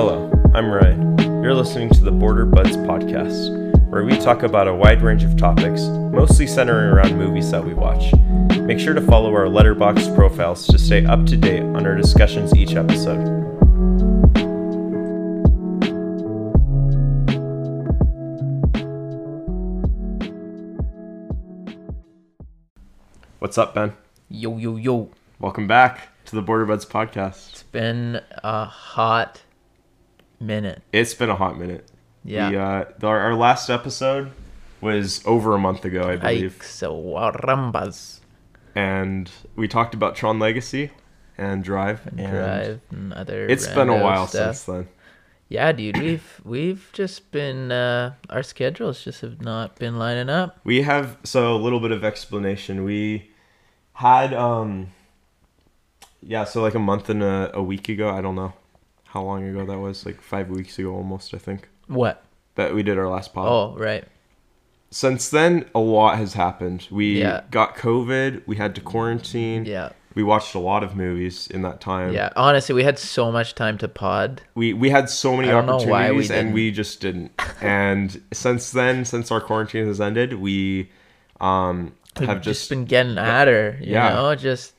[0.00, 1.18] Hello, I'm Ryan.
[1.42, 3.50] You're listening to the Border Buds podcast,
[3.90, 7.74] where we talk about a wide range of topics, mostly centering around movies that we
[7.74, 8.14] watch.
[8.60, 12.54] Make sure to follow our Letterboxd profiles to stay up to date on our discussions
[12.54, 13.26] each episode.
[23.40, 23.94] What's up, Ben?
[24.28, 25.10] Yo, yo, yo.
[25.40, 27.50] Welcome back to the Border Buds podcast.
[27.50, 29.42] It's been a hot
[30.40, 30.82] minute.
[30.92, 31.88] It's been a hot minute.
[32.24, 32.50] Yeah.
[32.50, 34.32] We, uh, the- our, our last episode
[34.80, 36.58] was over a month ago, I believe.
[36.60, 38.20] Yikes, warambas.
[38.74, 40.90] and we talked about Tron Legacy
[41.36, 42.06] and Drive.
[42.06, 43.46] And Drive and other.
[43.46, 44.56] It's been a while stuff.
[44.56, 44.88] since then.
[45.50, 50.60] Yeah, dude, we've we've just been uh, our schedules just have not been lining up.
[50.62, 52.84] We have so a little bit of explanation.
[52.84, 53.30] We
[53.94, 54.88] had um
[56.22, 58.52] yeah, so like a month and a, a week ago, I don't know
[59.08, 61.68] how long ago that was, like five weeks ago almost, I think.
[61.86, 62.22] What?
[62.56, 63.46] That we did our last pod.
[63.48, 64.04] Oh, right.
[64.90, 66.86] Since then a lot has happened.
[66.90, 67.42] We Yeah.
[67.50, 69.64] got COVID, we had to quarantine.
[69.66, 69.90] Yeah.
[70.14, 72.12] We watched a lot of movies in that time.
[72.12, 72.30] Yeah.
[72.34, 74.42] Honestly, we had so much time to pod.
[74.54, 77.30] we we had so many I don't know why we opportunities and we just didn't
[77.60, 80.90] and since then since our quarantine has ended we
[81.40, 83.76] um have just, been getting at her.
[83.80, 84.14] You Yeah.
[84.14, 84.72] know, just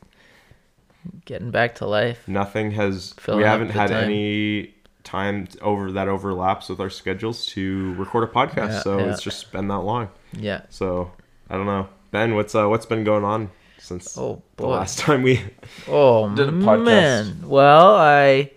[1.25, 2.27] getting back to life.
[2.27, 4.03] nothing has Filling we haven't had time.
[4.05, 9.05] any time over that overlaps with our schedules to record a podcast Yeah, so yeah.
[9.11, 10.61] it's just been that long Yeah.
[10.69, 11.11] so
[11.49, 15.23] i don't know ben what's uh what's been going on since Oh the last time
[15.23, 15.41] we
[15.87, 16.83] Oh did a podcast.
[16.83, 17.43] man.
[17.47, 18.51] Well, I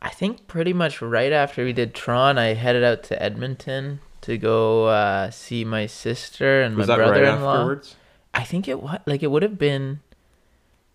[0.00, 4.38] I think pretty much right after we did Tron, I headed out to Edmonton to
[4.38, 7.54] go uh, see my sister and was my that brother-in-law.
[7.54, 7.96] afterwards
[8.32, 10.00] I think it was like it would have been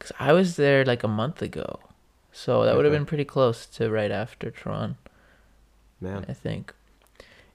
[0.05, 1.79] cuz I was there like a month ago.
[2.31, 4.97] So that would have been pretty close to right after Tron,
[6.01, 6.73] man I think.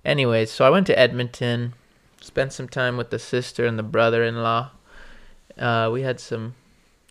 [0.05, 1.75] Anyways, so I went to Edmonton,
[2.21, 4.71] spent some time with the sister and the brother-in-law.
[5.59, 6.55] Uh, we had some,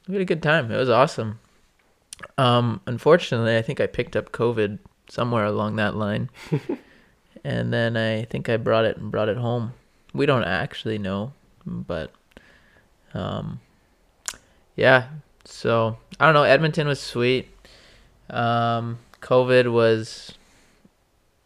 [0.07, 0.71] we had a good time.
[0.71, 1.39] It was awesome.
[2.37, 6.31] Um, unfortunately, I think I picked up COVID somewhere along that line,
[7.43, 9.73] and then I think I brought it and brought it home.
[10.13, 11.33] We don't actually know,
[11.65, 12.11] but,
[13.13, 13.59] um,
[14.75, 15.09] yeah.
[15.45, 16.43] So I don't know.
[16.43, 17.47] Edmonton was sweet.
[18.29, 20.33] Um, COVID was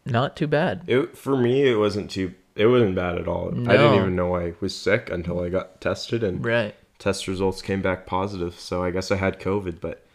[0.06, 0.82] not too bad.
[0.88, 3.48] It for me it wasn't too it wasn't bad at all.
[3.68, 6.76] I didn't even know I was sick until I got tested and Right.
[7.00, 8.60] test results came back positive.
[8.60, 10.06] So I guess I had COVID, but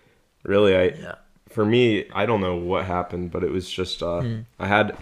[0.45, 1.15] really I Yeah.
[1.49, 4.45] for me I don't know what happened, but it was just uh Mm.
[4.61, 4.97] I had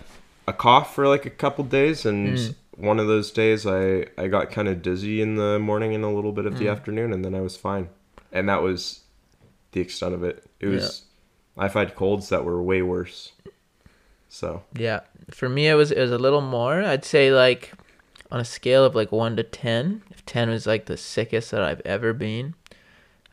[0.47, 2.55] a cough for like a couple days and Mm.
[2.77, 6.09] one of those days I I got kind of dizzy in the morning and a
[6.09, 6.73] little bit of the Mm.
[6.73, 7.89] afternoon and then I was fine.
[8.33, 9.03] And that was
[9.73, 10.45] the extent of it.
[10.61, 11.05] It was
[11.57, 13.33] I've had colds that were way worse.
[14.29, 15.01] So, Yeah,
[15.31, 16.83] for me it was it was a little more.
[16.83, 17.73] I'd say like
[18.31, 20.03] on a scale of like one to ten.
[20.11, 22.55] If ten was like the sickest that I've ever been,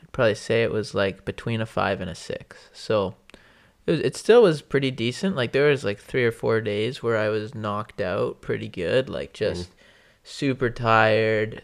[0.01, 2.69] I'd probably say it was like between a five and a six.
[2.71, 3.15] So
[3.85, 5.35] it was, it still was pretty decent.
[5.35, 9.09] Like there was like three or four days where I was knocked out pretty good.
[9.09, 9.73] Like just mm.
[10.23, 11.63] super tired,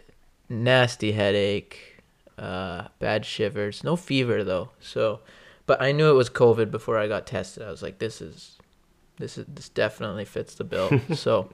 [0.49, 1.88] nasty headache,
[2.39, 4.69] uh, bad shivers, no fever though.
[4.79, 5.19] So,
[5.65, 7.63] but I knew it was COVID before I got tested.
[7.63, 8.57] I was like, this is
[9.17, 10.99] this is this definitely fits the bill.
[11.15, 11.49] so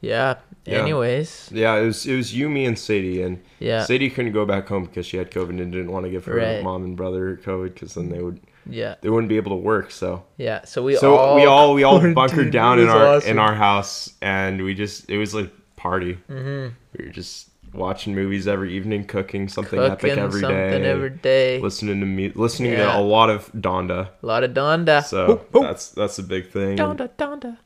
[0.00, 0.36] yeah.
[0.64, 0.78] Yeah.
[0.78, 4.46] Anyways, Yeah, it was it was you, me, and Sadie, and yeah, Sadie couldn't go
[4.46, 6.62] back home because she had COVID and didn't want to give her Right.
[6.62, 9.90] mom and brother COVID because then they would yeah, they wouldn't be able to work.
[9.90, 10.64] So yeah.
[10.64, 13.30] So we so all we all we all bunkered down in our awesome.
[13.30, 16.14] in our house, and we just it was like party.
[16.28, 20.84] hmm We were just watching movies every evening, cooking something cooking epic every something day,
[20.90, 21.58] every day.
[21.60, 22.92] listening to me listening Yeah.
[22.92, 24.08] to a lot of Donda.
[24.22, 25.04] A lot of Donda.
[25.04, 26.76] So that's that's a big thing.
[26.76, 27.58] Donda, Donda,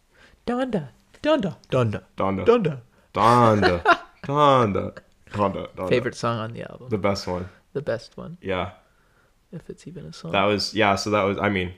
[0.47, 0.89] Donda,
[1.23, 2.81] Donda, Donda, Donda, Donda.
[3.15, 3.83] Donda,
[4.25, 4.99] Donda,
[5.33, 5.89] Donda, Donda.
[5.89, 6.89] Favorite song on the album.
[6.91, 7.49] the best one.
[7.73, 8.71] The best one, Yeah.
[9.53, 10.33] if it's even a song.
[10.33, 10.95] That was yeah.
[10.97, 11.37] So that was.
[11.39, 11.73] I mean,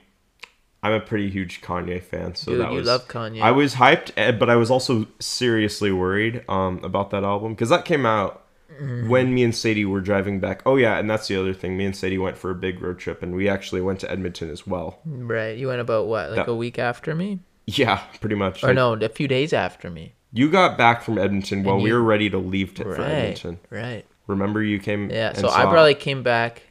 [0.81, 2.35] I'm a pretty huge Kanye fan.
[2.35, 2.87] So Dude, that you was.
[2.87, 3.41] love Kanye.
[3.41, 7.69] I was hyped, eh, but I was also seriously worried um, about that album because
[7.69, 8.45] that came out
[8.79, 9.09] Mm-hmm.
[9.09, 10.61] when me and Sadie were driving back.
[10.65, 11.75] Oh yeah, and that's the other thing.
[11.75, 14.49] Me and Sadie went for a big road trip, and we actually went to Edmonton
[14.51, 14.99] as well.
[15.05, 15.57] right.
[15.57, 18.63] You went about what, like That- a week after me, Yeah, pretty much.
[18.63, 20.13] or Like, no, a few days after me.
[20.31, 23.01] You got back from Edmonton while And we were ready to leave to, for Right.
[23.09, 23.59] Edmonton.
[23.69, 24.05] Right.
[24.27, 25.09] Remember you came.
[25.09, 25.33] Yeah.
[25.33, 26.61] So I probably came back,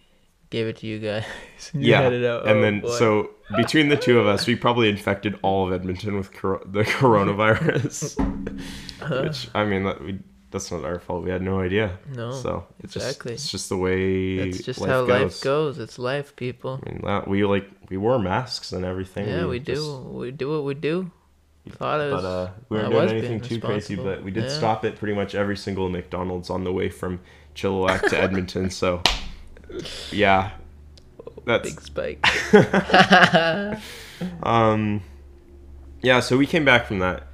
[0.51, 1.25] gave it to you guys.
[1.75, 2.89] you yeah, and Oh, then boy.
[2.91, 6.83] so between the two of us, we probably infected all of Edmonton with cor- the
[6.99, 8.17] coronavirus.
[9.25, 10.19] Which I mean, that we
[10.51, 11.25] that's not our fault.
[11.25, 11.99] We had no idea.
[12.15, 13.33] No, so it's exactly.
[13.33, 14.51] Just, it's just the way.
[14.51, 15.23] That's just life how goes.
[15.23, 15.79] life goes.
[15.79, 16.81] It's life, people.
[16.87, 19.29] I mean, that, we like we wore masks and everything.
[19.29, 19.99] Yeah, we just- do.
[19.99, 21.11] We do what we do.
[21.71, 22.23] Thought it was.
[22.23, 23.95] But uh, we weren't doing anything too crazy.
[23.95, 24.49] But we did Yeah.
[24.51, 27.21] stop at pretty much every single McDonald's on the way from
[27.55, 28.71] Chilliwack to Edmonton.
[28.71, 29.03] So
[30.11, 30.51] yeah,
[31.45, 32.27] that's big spike.
[34.43, 35.03] um,
[36.03, 36.21] yeah.
[36.21, 37.25] So we came back from that,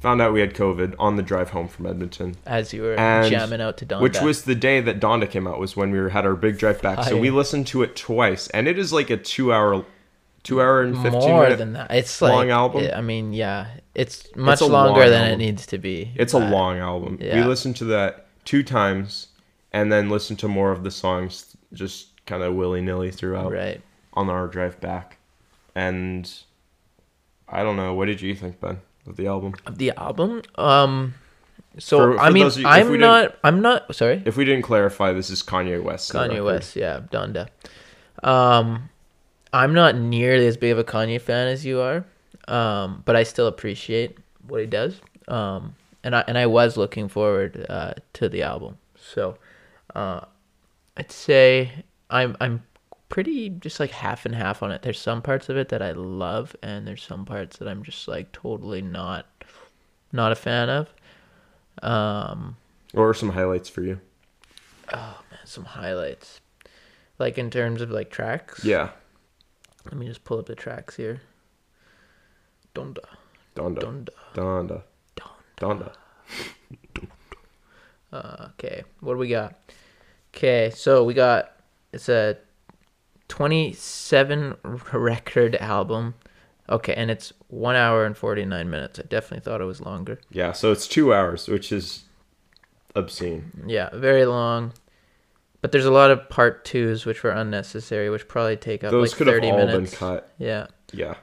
[0.00, 2.36] found out we had COVID on the drive home from Edmonton.
[2.46, 4.02] As you were And- jamming out to Don.
[4.02, 6.58] Which was the day that Donda came out was when we were, had our big
[6.58, 7.04] drive back.
[7.04, 9.84] So we listened to it twice, and it is like a two hour,
[10.42, 11.90] two hour and fifteen more than that.
[11.90, 12.88] It's like long album?
[12.94, 15.32] I mean, yeah, it's much a longer long than album.
[15.40, 16.12] it needs to be.
[16.16, 17.18] It's a Uh, long album.
[17.20, 19.28] We listened to that two times,
[19.72, 23.80] and then listened to more of the songs just kind of willy nilly throughout Right.
[24.14, 25.18] on our drive back.
[25.74, 26.30] And
[27.48, 27.94] I don't know.
[27.94, 29.54] What did you think, Ben, of the album?
[29.66, 31.14] Of the album, um,
[31.78, 33.94] so For- I mean, you- I'm didn't- I'm not.
[33.94, 34.22] Sorry.
[34.24, 36.12] If we didn't clarify, this is Kanye West.
[36.12, 36.44] Kanye.
[36.44, 37.48] West, yeah, Donda.
[38.22, 38.88] Um,
[39.52, 42.04] I'm not nearly as big of a Kanye fan as you are,
[42.48, 44.16] um, but I still appreciate
[44.46, 45.00] what he does.
[45.28, 49.36] Um, and I and I was looking forward uh, to the album, so
[49.94, 50.20] uh,
[50.96, 51.70] I'd say
[52.10, 52.62] I'm I'm
[53.08, 54.82] pretty just like half and half on it.
[54.82, 58.06] There's some parts of it that I love, and there's some parts that I'm just
[58.08, 59.26] like totally not
[60.12, 60.92] not a fan of.
[61.82, 62.56] Um,
[62.92, 64.00] What were some highlights for you?
[64.92, 66.40] Oh man, some highlights,
[67.18, 68.64] like in terms of like tracks.
[68.64, 68.90] Yeah,
[69.86, 71.20] Let me just pull up the tracks here.
[72.74, 72.98] Donda,
[73.56, 73.80] Donda.
[73.80, 74.82] Donda, Donda.
[75.56, 75.92] Donda.
[76.94, 77.06] Donda.
[78.12, 79.54] Uh, okay, what do we got?
[80.34, 81.52] Okay, so we got
[81.92, 82.36] it's a
[83.28, 84.56] 27
[84.92, 86.14] record album.
[86.68, 88.98] Okay, and it's one hour and 49 minutes.
[88.98, 90.18] I definitely thought it was longer.
[90.30, 92.04] Yeah, so it's two hours, which is
[92.96, 93.64] obscene.
[93.66, 94.72] Yeah, very long.
[95.60, 99.12] But there's a lot of part twos which were unnecessary, which probably take up Those
[99.12, 99.90] like could have 30 all minutes.
[99.90, 100.32] been cut.
[100.38, 100.66] Yeah.
[100.92, 101.14] Yeah.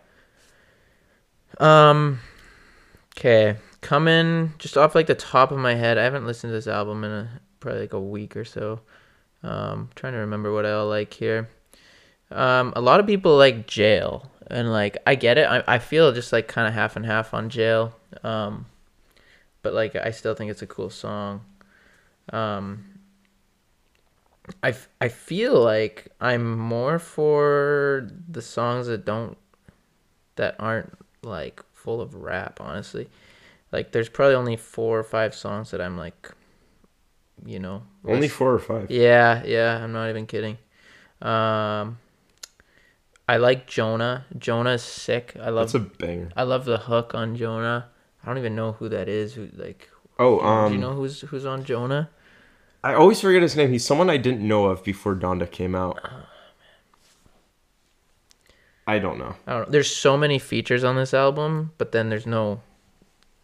[1.60, 2.20] Um.
[3.18, 5.98] Okay, coming just off like the top of my head.
[5.98, 7.30] I haven't listened to this album in a,
[7.60, 8.80] probably like a week or so.
[9.44, 11.50] Um, trying to remember what I like here.
[12.30, 15.48] Um, a lot of people like Jail, and like I get it.
[15.48, 17.96] I I feel just like kind of half and half on Jail.
[18.24, 18.66] Um,
[19.64, 21.42] but like I still think it's a cool song.
[22.32, 22.86] Um.
[24.64, 29.38] I, I feel like I'm more for the songs that don't
[30.36, 33.08] that aren't like full of rap honestly
[33.72, 36.32] like there's probably only four or five songs that i'm like
[37.46, 38.90] you know Only four or five.
[38.92, 40.58] yeah yeah i'm not even kidding
[41.22, 41.98] um
[43.28, 46.30] i like jonah jonah's sick i love That's a banger.
[46.36, 47.88] i love the hook on jonah
[48.24, 49.90] i don't even know who that is who like
[50.20, 52.10] Oh, um, do you know who's who's on jonah
[52.84, 53.70] I always forget his name.
[53.72, 56.00] He's someone I didn't know of before Donda came out.
[56.04, 56.24] Oh,
[58.88, 59.36] I don't know.
[59.46, 59.72] I don't know.
[59.72, 62.62] There's so many features on this album, but then there's no,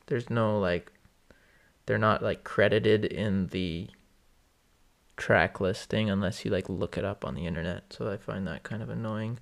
[0.07, 0.91] there's no like,
[1.87, 3.89] they're not like credited in the
[5.15, 7.91] track listing unless you like look it up on the internet.
[7.91, 9.39] So I find that kind of annoying.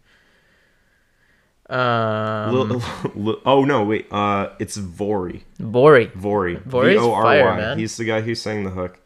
[1.70, 2.82] Um, Lil-
[3.16, 4.08] Lil- oh no, wait.
[4.12, 5.44] Uh, it's Vory.
[5.60, 6.12] Vory.
[6.14, 6.58] Vory.
[6.64, 7.78] Vory's V O R fire, man.
[7.80, 9.02] He's the guy who sang the hook.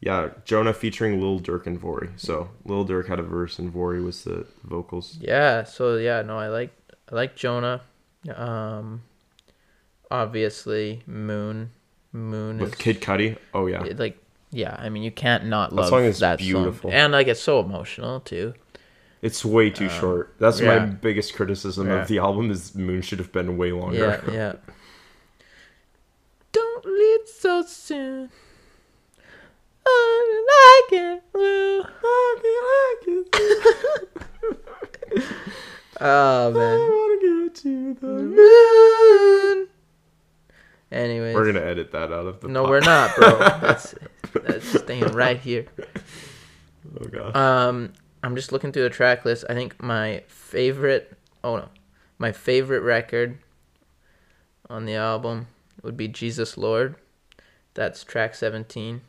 [0.00, 2.10] Yeah, Jonah featuring Lil Durk and Vory.
[2.16, 5.16] So Lil Durk had a verse and Vory was the vocals.
[5.20, 5.62] Yeah.
[5.62, 6.76] So yeah, no, I like
[7.10, 7.82] I like Jonah.
[8.34, 9.02] Um,
[10.10, 11.70] obviously Moon.
[12.12, 13.38] Moon With is Kid Cudi.
[13.54, 13.84] Oh yeah.
[13.84, 14.18] it, like
[14.50, 14.76] yeah.
[14.78, 16.90] I mean, you can't not love That song is that beautiful.
[16.90, 18.52] song, and like it's so emotional too.
[19.22, 20.34] It's way too short.
[20.38, 22.02] That's my Um, biggest criticism Yeah.
[22.02, 24.20] of the album is Moon should have been way longer.
[24.26, 24.52] Yeah, yeah.
[26.52, 28.30] Don't leave so soon.
[29.86, 31.84] I like it blue.
[36.00, 36.50] oh
[37.64, 37.96] man.
[38.02, 39.68] Moon.
[40.92, 42.48] Anyways, We're gonna edit that out of the.
[42.48, 43.38] no, we're not, bro.
[43.38, 43.94] That's
[44.34, 45.64] that's staying right here.
[47.00, 47.34] Oh god.
[47.34, 49.44] Um, I'm just looking through the track list.
[49.48, 51.68] I think my favorite, oh no,
[52.18, 53.38] my favorite record
[54.68, 55.46] on the album
[55.82, 56.96] would be Jesus Lord.
[57.74, 59.00] That's track 17.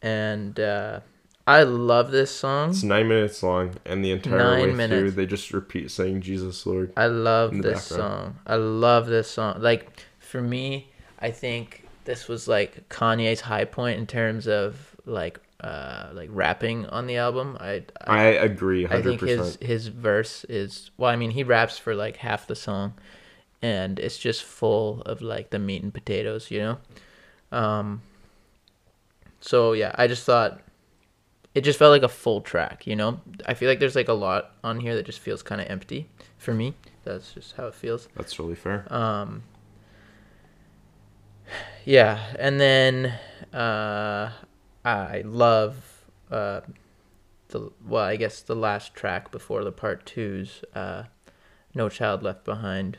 [0.00, 1.00] And uh,
[1.46, 2.70] I love this song.
[2.70, 6.64] It's nine minutes long, and the entire Nine way through, they just repeat saying "Jesus
[6.66, 8.24] Lord." I love this background.
[8.24, 8.38] song.
[8.46, 9.60] I love this song.
[9.60, 15.38] Like for me, I think this was like Kanye's high point in terms of like
[15.60, 17.58] uh like rapping on the album.
[17.60, 21.10] I I, I agree, I hundred think his his verse is well.
[21.10, 22.94] I mean, he raps for like half the song,
[23.60, 26.78] and it's just full of like the meat and potatoes, you know.
[27.52, 28.00] Um,
[29.40, 30.62] so yeah, I just thought
[31.54, 32.86] it just felt like a full track.
[32.86, 35.60] You know, I feel like there's like a lot on here that just feels kind
[35.60, 36.08] of empty
[36.38, 36.72] for me.
[37.04, 38.08] That's just how it feels.
[38.16, 38.86] That's really fair.
[38.90, 39.42] Um,
[41.84, 43.06] yeah, and then
[43.52, 44.30] uh,
[44.84, 46.62] I love uh,
[47.48, 51.04] the well, I guess the last track before the part twos, uh,
[51.74, 52.98] "No Child Left Behind,"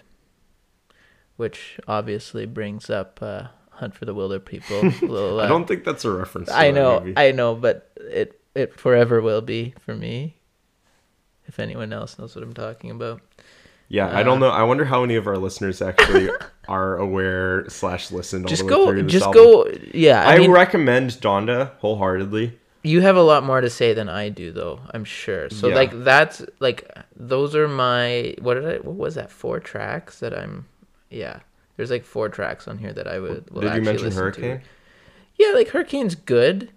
[1.37, 5.83] which obviously brings up uh, "Hunt for the Wilderpeople." a little, I uh, don't think
[5.83, 6.49] that's a reference.
[6.49, 7.13] To I know.
[7.17, 10.37] I know, but it it forever will be for me.
[11.45, 13.21] If anyone else knows what I'm talking about.
[13.93, 14.51] Yeah, I don't uh, know.
[14.51, 16.27] I wonder how many of our listeners actually
[16.67, 19.43] are aware slash listened Just the go, just album.
[19.43, 19.71] go.
[19.93, 22.57] Yeah, I, I, mean, recommend Donda wholeheartedly.
[22.81, 24.79] you have a lot more to say than I do, though.
[24.95, 25.51] I'm sure.
[25.51, 25.75] So Yeah.
[25.75, 30.35] like that's like those are my what did I what was that four tracks that
[30.35, 30.65] I'm
[31.11, 31.41] yeah.
[31.77, 33.45] There's like four tracks on here that I would.
[33.53, 34.59] Did you mention Hurricane?
[34.59, 34.65] To.
[35.37, 36.71] Yeah, like Hurricane's good.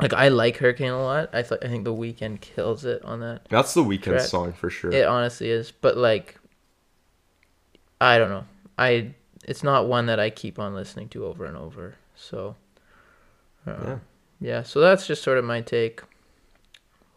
[0.00, 1.30] Like I like Hurricane a lot.
[1.32, 3.46] I I think the Weeknd kills it on that.
[3.48, 4.20] That's the Weeknd Track.
[4.22, 4.92] song for sure.
[4.92, 6.38] It honestly is, but like,
[8.00, 8.44] I don't know.
[8.78, 9.14] I
[9.44, 11.96] it's not one that I keep on listening to over and over.
[12.14, 12.56] So,
[13.66, 13.98] uh, Yeah.
[14.40, 14.62] yeah.
[14.62, 16.00] So that's just sort of my take.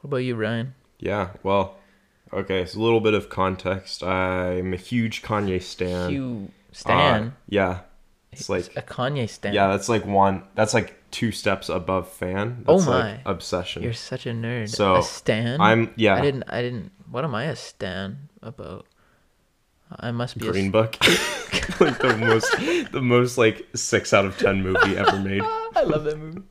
[0.02, 0.74] What about you, Ryan?
[1.00, 1.76] Yeah, well,
[2.34, 4.02] okay, so a little bit of context.
[4.04, 6.10] I'm a huge Kanye stan.
[6.10, 7.36] Hugh Uh, Stan.
[7.50, 7.80] yeah.
[8.32, 9.54] It's like a Kanye Stan.
[9.54, 12.64] yeah, that's like one that's like two steps above fan.
[12.68, 13.32] Oh That's like my.
[13.32, 13.84] obsession.
[13.84, 14.70] You're such a nerd.
[14.70, 15.60] So, a Stan.
[15.60, 16.44] I'm yeah, I didn't.
[16.48, 16.92] I didn't.
[17.10, 18.86] What am I a Stan about?
[20.00, 20.72] I must be Green a.
[20.72, 20.96] Book.
[21.82, 25.42] like the most the most like 6 out of 10 movie ever made.
[25.76, 26.42] I love that movie.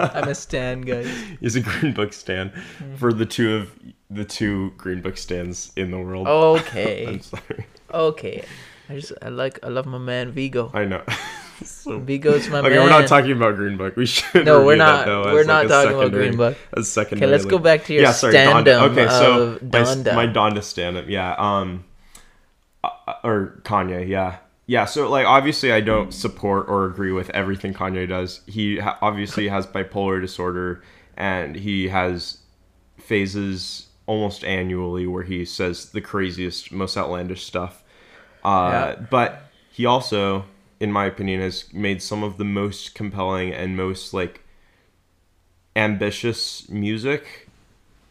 [0.00, 1.08] I'm a Stan, guys.
[1.40, 2.96] He's a Green Book stan Mm-hmm.
[2.96, 3.70] for the two of
[4.10, 6.26] the two Green Book stands in the world.
[6.26, 7.06] Okay.
[7.06, 7.66] I'm sorry.
[7.94, 8.44] Okay.
[8.88, 10.70] I just I like I love my man Viggo.
[10.72, 11.02] I know.
[11.64, 12.82] so Viggo's my Okay, man.
[12.82, 13.96] we're not talking about Green Book.
[13.96, 14.44] We should.
[14.44, 15.06] No, we're not.
[15.06, 16.56] though, we're not a talking about Green Book.
[16.76, 17.26] As secondary.
[17.26, 18.90] Okay, let's go back to your yeah, sorry, stand-up Donda.
[18.90, 20.14] Okay, so of my, Donda.
[20.14, 21.34] my Donda stand up, yeah.
[21.36, 21.84] Um,
[22.84, 22.90] uh,
[23.24, 24.84] or Kanye, yeah, yeah.
[24.84, 28.42] So like, obviously, I don't support or agree with everything Kanye does.
[28.46, 30.82] He ha- obviously has bipolar disorder,
[31.16, 32.38] and he has
[32.98, 37.82] phases almost annually where he says the craziest, most outlandish stuff.
[38.46, 39.06] Uh, Yeah.
[39.10, 40.44] But he also,
[40.80, 44.42] in my opinion, has made some of the most compelling and most like
[45.74, 47.48] ambitious music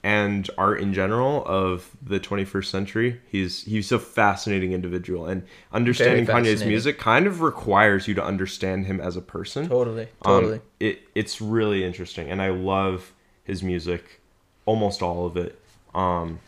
[0.03, 3.19] and art in general of the 21st century.
[3.27, 5.41] He's he's a fascinating individual, and
[5.73, 9.67] understanding Kanye's music kind of requires you to understand him as a person.
[9.67, 10.03] Totally.
[10.23, 10.61] Um, Totally.
[10.79, 13.13] it it's really interesting, and I love
[13.45, 14.21] his music,
[14.67, 15.59] almost all of it.
[15.95, 16.39] Um,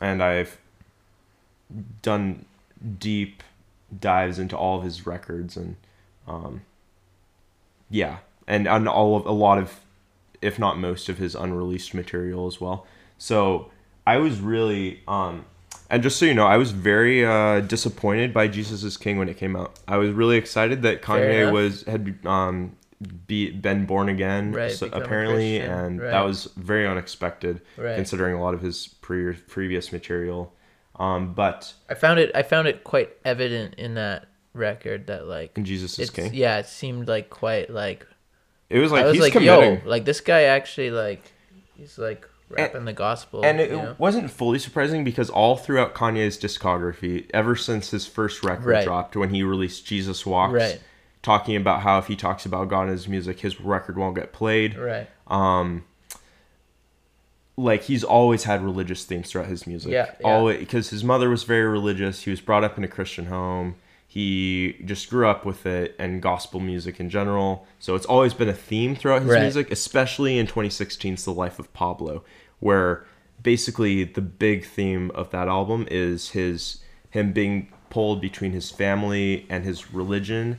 [0.00, 0.58] and I've
[2.02, 2.46] done
[2.98, 3.42] deep
[4.00, 5.76] dives into all of his records, and
[6.26, 6.62] um,
[7.90, 9.80] yeah, and on all of a lot of,
[10.42, 12.86] if not most of his unreleased material as well.
[13.18, 13.70] So
[14.06, 15.44] I was really um,
[15.90, 19.28] and just so you know, I was very uh, disappointed by Jesus is King when
[19.28, 19.78] it came out.
[19.88, 22.76] I was really excited that Kanye was had um,
[23.26, 26.10] be, been born again, Right, so apparently, and right.
[26.10, 27.96] that was very unexpected Right.
[27.96, 30.52] considering a lot of his pre- previous material.
[30.98, 32.30] Um, but I found it.
[32.34, 36.66] I found it quite evident in that record that like Jesus is King, yeah, it
[36.66, 38.06] seemed like quite like
[38.68, 39.80] it was like I was he's like, committing.
[39.82, 41.22] yo, like this guy actually like
[41.76, 43.44] he's like rapping the gospel.
[43.44, 43.94] and it know?
[43.98, 48.84] wasn't fully surprising because all throughout Kanye's discography, ever since his first record Right.
[48.84, 50.80] dropped when he released Jesus Walks, Right.
[51.22, 54.32] talking about how if he talks about God in his music, his record won't get
[54.32, 54.76] played.
[54.76, 55.08] right.
[55.28, 55.84] Um,
[57.58, 59.90] like he's always had religious themes throughout his music.
[59.92, 60.26] Yeah, yeah.
[60.26, 62.22] Always because his mother was very religious.
[62.22, 63.74] He was brought up in a Christian home.
[64.06, 67.66] He just grew up with it and gospel music in general.
[67.78, 69.42] So it's always been a theme throughout his Right.
[69.42, 72.22] music, especially in 2016's The Life of Pablo,
[72.60, 73.04] where
[73.42, 76.78] basically the big theme of that album is his
[77.10, 80.58] him being pulled between his family and his religion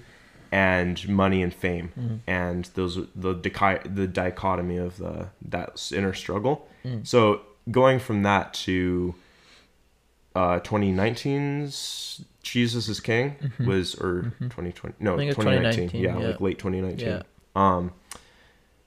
[0.52, 2.16] and money and fame Mm-hmm.
[2.28, 7.06] and those the dichi- the dichotomy of the that inner struggle Mm.
[7.06, 9.14] so going from that to
[10.36, 15.14] uh 2019's jesus is king was or 2020 no Mm-hmm.
[15.14, 16.28] I think it's 2019 2019, yeah, yeah.
[16.32, 17.22] like late 2019 Yeah.
[17.56, 17.92] um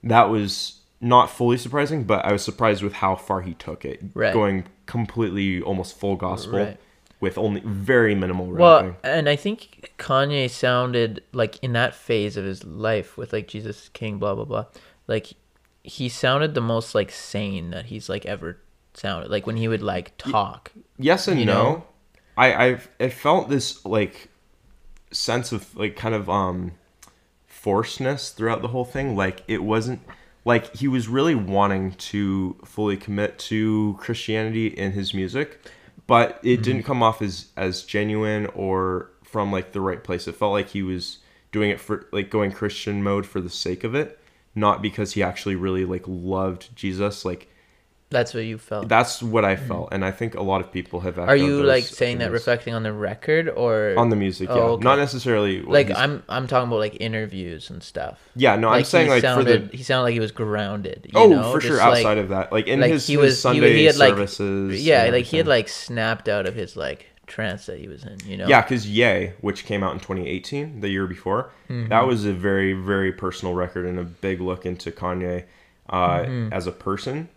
[0.03, 4.01] that was not fully surprising but i was surprised with how far he took it
[4.13, 4.33] Right.
[4.33, 6.79] going completely almost full gospel Right.
[7.19, 12.43] with only very minimal Well, and I think Kanye sounded like in that phase of
[12.43, 14.65] his life with like Jesus King, blah blah blah.
[15.07, 15.31] Like
[15.83, 18.57] he sounded the most like sane that he's like ever
[18.93, 19.29] sounded.
[19.29, 20.71] Like when he would like talk.
[20.97, 21.85] yes and you no know?
[22.37, 24.29] i it felt this like
[25.11, 26.71] sense of like kind of um
[27.63, 29.15] forcedness throughout the whole thing.
[29.15, 30.01] Like it wasn't
[30.45, 35.59] like he was really wanting to fully commit to Christianity in his music,
[36.07, 40.27] but it didn't come off as as genuine or from like the right place.
[40.27, 41.19] It felt like he was
[41.51, 44.19] doing it for like going Christian mode for the sake of it,
[44.55, 47.25] not because he actually really like loved Jesus.
[47.25, 47.49] Like
[48.09, 48.87] That's what you felt.
[48.87, 49.67] that's what I mm-hmm.
[49.67, 51.17] felt, and I think a lot of people have.
[51.17, 54.49] Are you like saying that reflecting on the record or on the music?
[54.49, 54.83] Yeah, Oh, okay.
[54.83, 58.19] not necessarily like he's- I'm I'm talking about like interviews and stuff.
[58.35, 61.07] Yeah, no, I'm saying he like sounded, for the he sounded like he was grounded.
[61.11, 61.51] You oh know?
[61.51, 63.85] for sure like- outside of that, like in like, his, he was- he- Sunday he
[63.85, 64.85] had, like- services.
[64.85, 68.17] yeah, like he had like snapped out of his like trance that he was in.
[68.25, 68.47] You know?
[68.47, 71.89] Yeah, because Yay, which came out in 2018, the year before, Mm-hmm.
[71.89, 75.45] that was a very, very personal record and a big look into Kanye
[75.89, 76.53] uh, Mm-hmm.
[76.53, 77.29] as a person.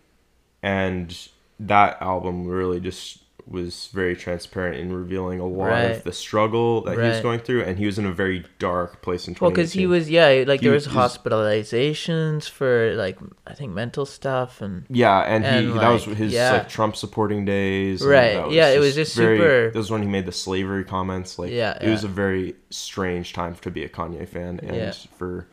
[0.61, 1.17] And
[1.59, 5.83] that album really just was very transparent in revealing a lot Right.
[5.91, 7.63] of the struggle that he was going through.
[7.63, 9.41] And he was in a very dark place in 2018.
[9.41, 13.73] Well, because he was yeah, like He there was was- hospitalizations for like I think
[13.73, 16.51] mental stuff and Yeah, and, And, he that was his yeah.
[16.53, 18.01] like Trump supporting days.
[18.03, 21.39] Right, yeah, it was just super- That was when he made the slavery comments.
[21.39, 24.93] Like, Yeah, it was a very strange time to be a Kanye fan, and Yeah.
[25.17, 25.47] for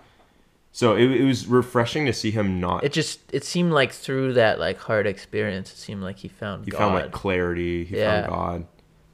[0.76, 2.82] so it, it was refreshing to see him not.
[2.82, 6.64] it just it seemed like through that like hard experience, it seemed like he found
[6.64, 7.84] he God, found like clarity.
[7.84, 8.22] He Yeah.
[8.22, 8.66] found God.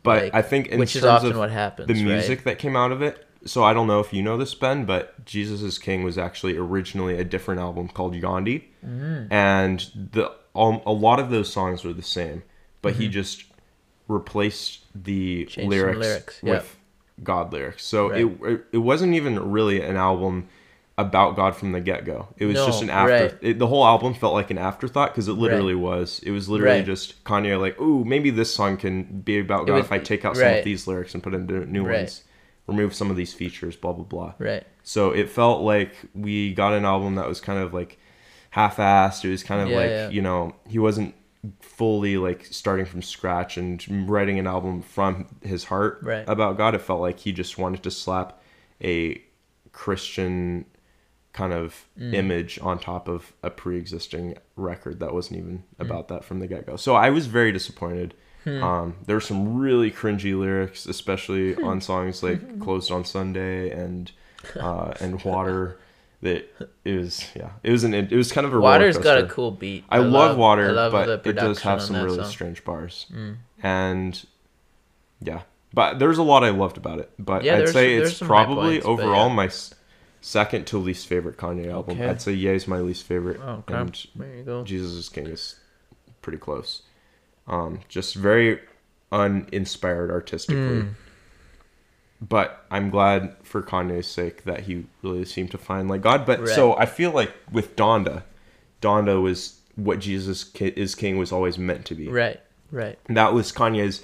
[0.03, 1.87] But Like, I think in which is terms often of what happens.
[1.87, 2.05] the right?
[2.05, 3.27] music that came out of it.
[3.45, 6.57] So I don't know if you know this, Ben, but Jesus is King was actually
[6.57, 9.29] originally a different album called Yandhi, Mm.
[9.31, 12.43] and the um, a lot of those songs were the same,
[12.83, 13.45] but he just
[14.09, 15.49] replaced the Mm-hmm.
[15.49, 16.53] Changed lyrics, lyrics, yeah.
[16.55, 16.77] with
[17.23, 17.85] God lyrics.
[17.85, 18.21] So Right.
[18.25, 20.49] it, it it wasn't even really an album
[21.01, 22.29] about God from the get go.
[22.37, 23.13] It was No, just an after.
[23.13, 23.35] right.
[23.41, 26.21] It, the whole album felt like an afterthought because it literally was.
[26.25, 26.87] It was literally Right.
[26.87, 30.25] just Kanye like, ooh, maybe this song can be about God was- if I take
[30.25, 31.99] out some of these lyrics and put in new- Right.
[31.99, 32.25] ones,
[32.67, 34.35] remove some of these features, blah blah blah.
[34.39, 34.65] Right.
[34.83, 37.99] So it felt like we got an album that was kind of like
[38.51, 39.25] half-assed.
[39.25, 40.09] It was kind of Yeah, like yeah.
[40.11, 41.15] you know he wasn't
[41.61, 46.25] fully like starting from scratch and writing an album from his heart Right.
[46.29, 46.75] about God.
[46.75, 48.41] It felt like he just wanted to slap
[48.85, 49.23] a
[49.73, 50.65] Christian
[51.33, 52.15] kind of Mm.
[52.15, 55.87] image on top of a pre-existing record that wasn't even Mm.
[55.87, 56.77] about that from the get-go.
[56.77, 58.15] So I was very disappointed.
[58.45, 58.63] Hmm.
[58.63, 61.65] Um, there were some really cringy lyrics, especially Hmm.
[61.65, 64.11] on songs like "Closed on Sunday" and
[64.59, 65.77] uh, and "Water."
[66.23, 66.49] That
[66.85, 69.51] it was, yeah, it was an it was kind of a Water's got a cool
[69.53, 69.85] beat.
[69.89, 72.25] I, love, Water, I love but it does have some really song.
[72.27, 72.29] Mm.
[72.29, 73.07] strange bars,
[73.63, 74.23] and
[75.23, 77.11] yeah, but there's a lot I loved about it.
[77.19, 79.35] But Yeah, I'd say it's there's some high probably points, overall yeah.
[79.35, 79.49] my
[80.21, 81.97] second to least favorite Kanye album.
[81.97, 82.09] Okay.
[82.09, 83.75] I'd say Ye's my least favorite, Oh, okay.
[83.75, 84.65] and There you go.
[84.65, 85.57] Jesus is King is
[86.23, 86.83] pretty close.
[87.47, 88.61] Um, just very
[89.11, 90.83] uninspired artistically.
[90.83, 90.95] Mm.
[92.21, 96.27] But I'm glad for Kanye's sake that he really seemed to find like God.
[96.27, 98.25] But so I feel like with Donda,
[98.83, 102.09] Donda was what Jesus is King was always meant to be.
[102.09, 102.39] Right.
[102.71, 102.99] Right.
[103.09, 104.03] And that was Kanye's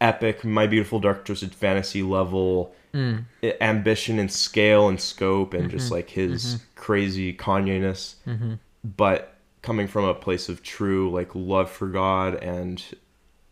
[0.00, 3.24] epic, My Beautiful Dark Twisted Fantasy level Mm.
[3.60, 5.76] ambition and scale and scope and Mm-hmm.
[5.78, 8.16] just like his crazy Kanye-ness.
[8.26, 8.54] Mm-hmm.
[8.96, 12.82] But coming from a place of true like love for God and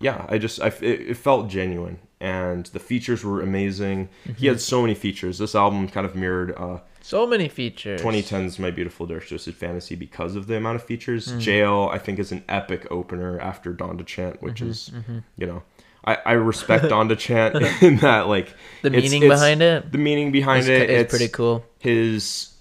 [0.01, 4.09] yeah, I just I it, it felt genuine and the features were amazing.
[4.25, 4.47] He Mm-hmm.
[4.47, 5.39] had so many features.
[5.39, 8.01] This album kind of mirrored uh So many features.
[8.01, 11.29] 2010's My Beautiful Dark Twisted Fantasy because of the amount of features.
[11.33, 11.41] Mm.
[11.41, 14.91] Jail, I think, is an epic opener after Donda Chant, which Mm-hmm, is,
[15.37, 15.63] you know,
[16.07, 19.99] I, I respect Donda Chant in that, like, The it's- meaning it's- behind it The
[19.99, 21.65] meaning behind it, is it's pretty cool.
[21.79, 22.55] his,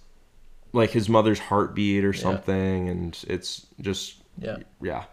[0.74, 4.58] like, his mother's heartbeat or something, and it's just, Yeah.
[4.82, 5.04] yeah.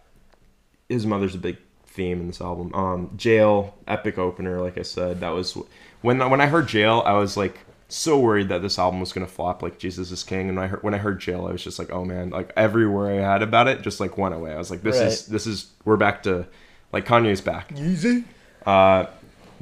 [0.88, 2.74] His mother's a big theme in this album.
[2.74, 5.20] Um, Jail, epic opener, like I said.
[5.20, 5.56] That was
[6.02, 9.26] when when I heard Jail, I was like so worried that this album was gonna
[9.26, 10.48] flop like Jesus is King.
[10.50, 13.10] And I heard when I heard Jail, I was just like, oh man, like everywhere
[13.10, 14.52] I had about it just like went away.
[14.52, 16.46] I was like, this is this is we're back to
[16.92, 17.72] like Kanye's back.
[17.76, 18.24] Easy.
[18.66, 19.06] Uh,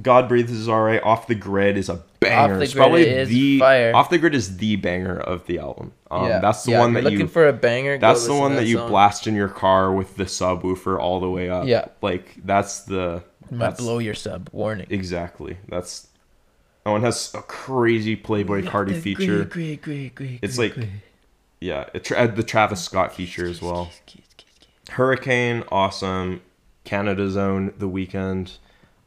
[0.02, 1.02] God breathes is alright.
[1.02, 2.54] Off the grid is a banger.
[2.54, 3.94] Off the it's Grid probably is the fire.
[3.94, 5.92] off the grid is the banger of the album.
[6.10, 7.96] Um, that's the Yeah, one that you're you looking for a banger.
[7.98, 8.88] go that's the one to that you song.
[8.88, 11.66] blast in your car with the subwoofer all the way up.
[11.66, 11.86] Yeah.
[12.02, 14.48] Like that's the Might that's blow your sub.
[14.52, 14.86] Warning.
[14.90, 15.58] exactly.
[15.68, 16.08] That's
[16.84, 19.44] that one has a crazy Playboi Carti feature.
[19.44, 20.74] Great, great, great, It's like
[21.60, 23.90] yeah, it tra- the Travis Scott feature as well.
[24.90, 26.40] Hurricane, awesome.
[26.84, 28.56] Canada's own The Weeknd.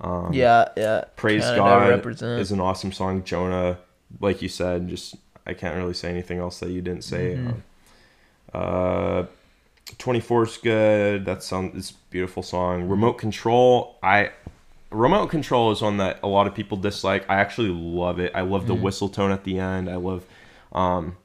[0.02, 1.06] Um, yeah, yeah.
[1.16, 2.40] Praise Canada God represent.
[2.42, 3.24] is an awesome song.
[3.24, 3.78] Jonah,
[4.20, 5.16] like you said, just
[5.48, 7.36] I can't really say anything else that you didn't say.
[7.36, 7.48] Mm-hmm.
[7.50, 7.64] Um,
[8.54, 9.24] uh,
[9.98, 11.26] 24 is good.
[11.26, 12.88] That sound it's a beautiful song.
[12.88, 14.32] Remote Control, I
[14.92, 17.26] Remote Control is one that a lot of people dislike.
[17.30, 18.32] I actually love it.
[18.36, 18.84] I love the Mm-hmm.
[18.84, 19.90] whistle tone at the end.
[19.90, 20.26] I love
[20.72, 21.18] Um,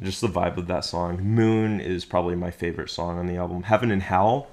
[0.00, 1.20] just the vibe of that song.
[1.22, 3.64] Moon is probably my favorite song on the album.
[3.64, 4.46] Heaven and Hell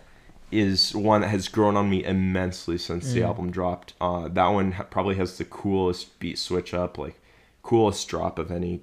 [0.51, 3.93] is one that has grown on me immensely since the album dropped.
[4.01, 7.19] Uh, that one ha- probably has the coolest beat switch up, like
[7.63, 8.81] coolest drop of any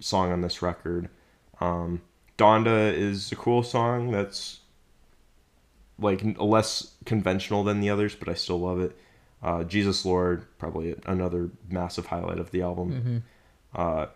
[0.00, 1.08] song on this record.
[1.60, 2.02] Um,
[2.38, 4.60] Donda is a cool song that's
[5.98, 8.96] like less conventional than the others, but I still love it.
[9.42, 13.24] Uh, Jesus Lord, probably another massive highlight of the album.
[13.74, 14.06] Uh,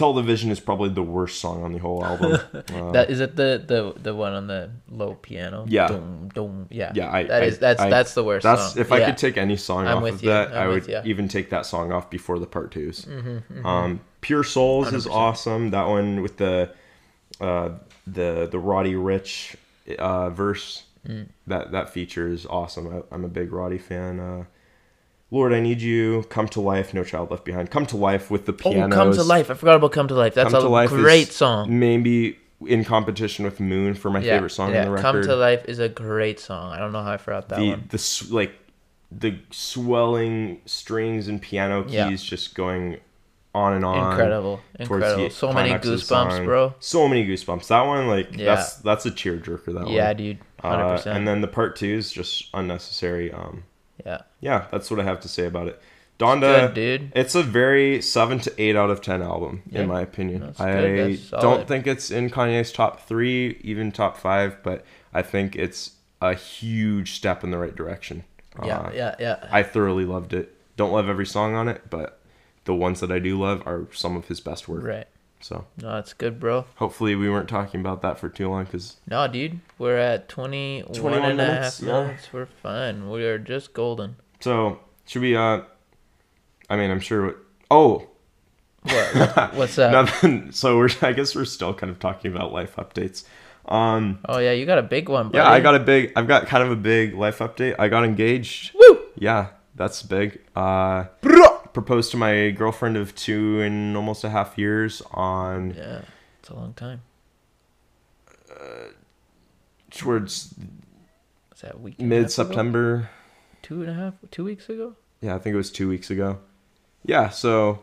[0.00, 2.32] Television is probably the worst song on the whole album.
[2.80, 3.36] Uh, that is it.
[3.36, 5.64] The the the one on the low piano.
[5.68, 5.88] Yeah.
[5.88, 6.92] Dum, dum, yeah.
[6.94, 8.44] yeah, I, That I- is that's I- that's the worst.
[8.44, 8.80] That's song.
[8.80, 9.06] if I Yeah.
[9.06, 10.28] could take any song I'm off of you.
[10.30, 11.00] that, I'm I would you.
[11.04, 15.10] even take that song off before the part 2s Mm-hmm, Um, Pure Souls is 100%.
[15.24, 15.70] awesome.
[15.70, 16.70] That one with the
[17.40, 17.70] uh,
[18.06, 19.54] the the Roddy Ricch
[19.98, 21.28] uh, verse Mm.
[21.46, 22.84] that that feature is awesome.
[22.94, 24.20] I, I'm a big Roddy fan.
[24.20, 24.44] Uh,
[25.32, 26.24] Lord, I need you.
[26.28, 26.92] Come to life.
[26.92, 27.70] No child left behind.
[27.70, 28.94] Come to life with the piano.
[28.94, 29.50] Oh, come to life!
[29.50, 30.34] I forgot about come to life.
[30.34, 31.78] That's Come a Life great song.
[31.78, 34.80] Maybe in competition with Moon for my Yeah, favorite song yeah.
[34.80, 35.02] on the record.
[35.02, 36.72] Come to life is a great song.
[36.72, 37.84] I don't know how I forgot that the one.
[37.90, 38.52] the like
[39.12, 42.10] the swelling strings and piano keys Yeah.
[42.16, 42.98] just going
[43.54, 44.10] on and on.
[44.12, 45.30] Incredible, incredible.
[45.30, 46.74] So many climax of the goosebumps, bro.
[46.80, 47.68] So many goosebumps.
[47.68, 48.54] That one, like Yeah.
[48.56, 49.66] that's that's a tearjerker.
[49.66, 49.92] That Yeah, one.
[49.92, 51.18] Yeah, dude, hundred Uh, percent.
[51.18, 53.32] and then the part two is just unnecessary.
[53.32, 53.64] Um,
[54.04, 55.80] yeah, yeah, that's what I have to say about it.
[56.18, 57.12] good, Donda, dude.
[57.14, 59.82] it's a very seven to eight out of ten album Yeah.
[59.82, 60.54] in my opinion.
[60.58, 64.84] I don't think it's in Kanye's top three, even top five, but
[65.14, 68.24] I think it's a huge step in the right direction.
[68.64, 69.48] Yeah, Uh, yeah, yeah.
[69.50, 70.54] I thoroughly loved it.
[70.76, 72.20] Don't love every song on it, but
[72.64, 74.82] the ones that I do love are some of his best work.
[74.84, 75.06] Right.
[75.40, 76.66] So No, that's good, bro.
[76.76, 80.92] hopefully we weren't talking about that for too long because No, dude, we're at 21
[80.94, 82.02] 21 and a half minutes, yeah.
[82.02, 82.28] minutes.
[82.32, 83.08] We're fine.
[83.10, 84.16] We are just golden.
[84.40, 85.34] so should we?
[85.36, 85.62] uh
[86.68, 87.34] I mean, I'm sure.
[87.70, 88.06] Oh,
[88.82, 89.54] What?
[89.54, 89.90] What's that?
[89.92, 90.52] nothing.
[90.52, 90.88] So we're.
[91.02, 93.24] I guess we're still kind of talking about life updates.
[93.66, 94.18] Um.
[94.28, 95.38] Oh yeah, you got a big one, buddy.
[95.38, 96.12] Yeah, I got a big.
[96.16, 97.74] I've got kind of a big life update.
[97.78, 98.72] I got engaged.
[98.74, 99.00] Woo!
[99.16, 100.40] Yeah, that's big.
[100.54, 101.04] Uh,
[101.72, 106.02] proposed to my girlfriend of two and almost a half years on Yeah,
[106.38, 107.02] it's a long time.
[108.50, 108.88] Uh,
[109.90, 110.54] towards
[111.54, 111.96] Is that week?
[111.98, 113.10] and a half mid September.
[113.62, 114.94] Two and a half, two weeks ago.
[115.20, 116.38] Yeah, I think it was two weeks ago.
[117.04, 117.80] Yeah, so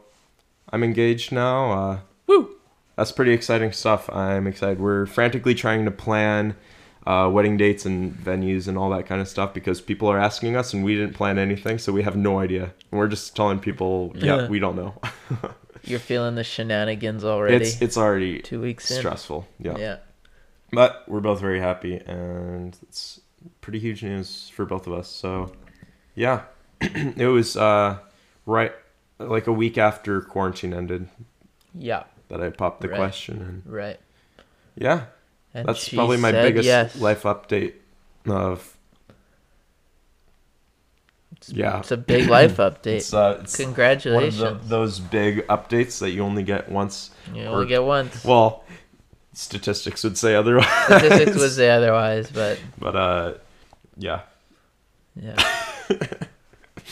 [0.71, 1.71] I'm engaged now.
[1.71, 2.55] Uh, Woo!
[2.95, 4.09] that's pretty exciting stuff.
[4.09, 4.79] I'm excited.
[4.79, 6.55] We're frantically trying to plan
[7.07, 10.55] uh, wedding dates and venues and all that kind of stuff because people are asking
[10.57, 12.73] us and we didn't plan anything, so we have no idea.
[12.91, 14.93] We're just telling people, yeah, we don't know.
[15.83, 17.55] You're feeling the shenanigans already.
[17.55, 18.97] it's it's already two weeks in.
[18.97, 19.47] stressful.
[19.59, 19.77] Yeah.
[19.77, 19.97] Yeah.
[20.73, 23.21] But we're both very happy and it's
[23.61, 25.07] pretty huge news for both of us.
[25.07, 25.53] So,
[26.13, 26.41] yeah.
[26.81, 27.99] it was uh,
[28.45, 28.73] right
[29.17, 31.07] like a week after quarantine ended
[31.73, 32.03] Yeah.
[32.27, 32.97] that I popped the Right.
[32.97, 33.99] question and Right.
[34.75, 35.05] yeah,
[35.57, 36.95] And that's probably my biggest yes.
[37.01, 37.73] life update
[38.27, 38.77] of
[41.47, 41.79] yeah.
[41.79, 42.97] It's a big life update.
[42.97, 44.61] It's, uh, it's one of Congratulations.
[44.61, 47.11] the, those big updates that you only get once.
[47.33, 48.23] you or- only get once.
[48.23, 48.63] Well,
[49.33, 50.67] statistics would say otherwise.
[50.85, 53.33] Statistics would say otherwise, but but uh,
[53.97, 54.21] yeah.
[55.15, 55.35] yeah.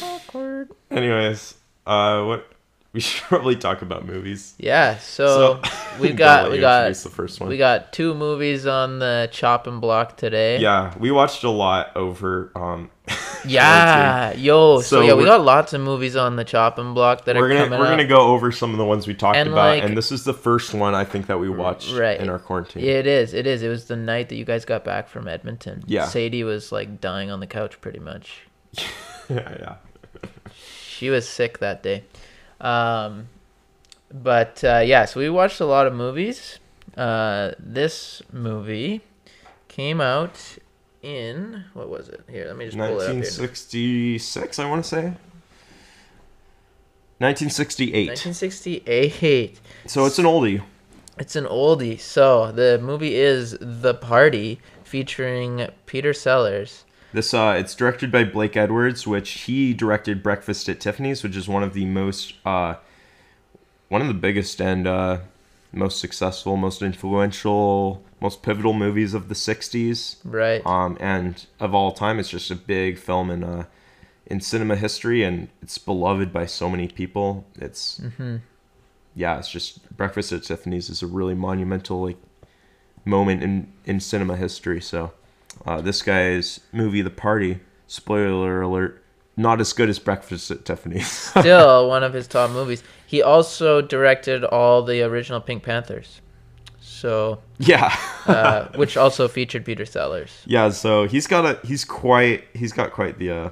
[0.01, 0.71] Awkward.
[0.89, 2.47] Anyways, uh, what
[2.95, 4.55] we should probably talk about movies.
[4.58, 4.97] Yeah.
[4.97, 5.62] So,
[5.99, 7.49] we got we got the first one.
[7.49, 10.58] we got two movies on the chopping block today.
[10.60, 12.51] yeah, we watched a lot over.
[12.55, 12.89] Um,
[13.47, 14.77] Yeah, yo.
[14.79, 17.49] So, So yeah, we got lots of movies on the chopping block that we're are
[17.49, 17.91] gonna coming we're up.
[17.91, 20.23] gonna go over some of the ones we talked And, about, like- and this is
[20.23, 22.19] the first one I think that we watched Right.
[22.19, 22.84] in our quarantine.
[22.84, 23.36] It is.
[23.36, 23.62] It is.
[23.62, 25.84] It was the night that you guys got back from Edmonton.
[25.86, 26.05] Yeah.
[26.08, 28.39] Sadie was like dying on the couch pretty much.
[29.29, 29.75] yeah, yeah.
[30.88, 32.03] She was sick that day.
[32.65, 33.30] Um,
[34.12, 36.60] but uh, yeah, so we watched a lot of movies.
[36.97, 39.01] Uh, this movie
[39.67, 40.58] came out
[41.04, 42.21] in what was it?
[42.28, 45.04] Here, let me just pull it up 1966, I want to say.
[47.19, 48.08] 1968.
[48.08, 49.60] 1968.
[49.86, 50.63] So it's an oldie.
[51.19, 51.99] It's an oldie.
[51.99, 56.85] So the movie is The Party, featuring Peter Sellers.
[57.15, 61.47] This uh, it's directed by Blake Edwards, which he directed Breakfast at Tiffany's, which is
[61.47, 62.75] one of the most uh,
[63.88, 65.19] one of the biggest and uh,
[65.71, 70.62] most successful, most influential, most pivotal movies of the '60s, Right.
[70.65, 72.19] um, and of all time.
[72.19, 73.63] It's just a big film in uh,
[74.25, 77.45] in cinema history, and it's beloved by so many people.
[77.56, 78.01] It's
[79.15, 82.17] yeah, it's just Breakfast at Tiffany's is a really monumental like
[83.06, 84.82] moment in in cinema history.
[84.82, 85.13] So
[85.65, 89.04] uh, this guy's movie, The Party, spoiler alert,
[89.38, 91.08] not as good as Breakfast at Tiffany's.
[91.39, 92.84] Still one of his top movies.
[93.08, 96.21] He also directed all the original Pink Panthers.
[96.80, 97.95] So, yeah.
[98.25, 100.32] uh, which also featured Peter Sellers.
[100.45, 103.49] yeah, so he's got a he's quite he's got quite the uh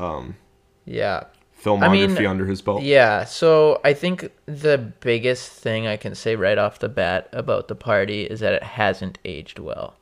[0.00, 0.36] um
[0.84, 1.24] Yeah.
[1.62, 2.82] filmography mean, under his belt.
[2.82, 7.68] Yeah, so I think the biggest thing I can say right off the bat about
[7.68, 9.96] the party is that it hasn't aged well.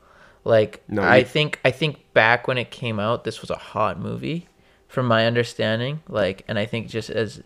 [0.44, 3.56] Like No, I you- think I think back when it came out, this was a
[3.56, 4.46] hot movie,
[4.88, 6.00] from my understanding.
[6.08, 7.42] Like, and I think just as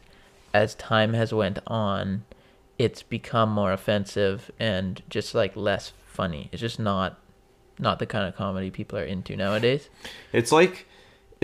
[0.52, 2.24] as time has went on,
[2.78, 6.48] it's become more offensive and just like less funny.
[6.52, 7.18] It's just not
[7.78, 9.88] not the kind of comedy people are into nowadays.
[10.32, 10.87] It's like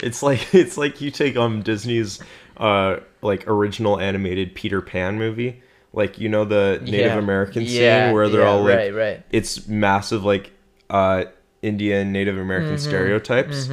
[0.00, 2.18] it's like it's like you take um Disney's
[2.56, 5.60] uh like original animated Peter Pan movie,
[5.96, 7.18] like you know the Native Yeah.
[7.18, 9.22] American scene Yeah, where they're yeah, all like right, right.
[9.30, 10.52] it's massive like
[10.88, 11.24] uh
[11.62, 12.88] Indian Native American Mm-hmm.
[12.88, 13.68] stereotypes.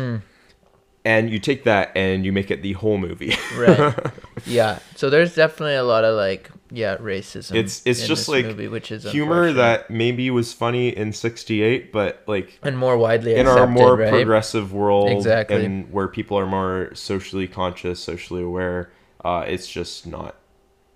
[1.05, 3.35] And you take that and you make it the whole movie.
[3.57, 3.93] right
[4.47, 8.67] yeah so there's definitely a lot of like yeah racism it's it's just like movie,
[8.67, 13.41] which is humor that maybe was funny in 68 but like and more widely in
[13.41, 14.09] accepted, our more right?
[14.09, 15.63] progressive world Exactly.
[15.63, 18.89] and where people are more socially conscious socially aware
[19.25, 20.35] uh, it's just not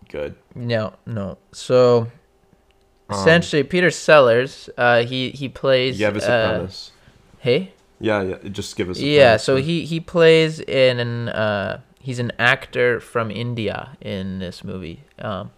[0.08, 0.36] good.
[0.56, 1.38] No no.
[1.52, 2.08] So
[3.10, 6.92] Um, essentially peter sellers uh he he plays yeah give us a uh, premise
[7.40, 7.72] hey?
[8.02, 11.80] Yeah yeah just give us a yeah premise, so he he plays in an uh
[12.02, 15.04] he's an actor from india in this movie.
[15.20, 15.52] Um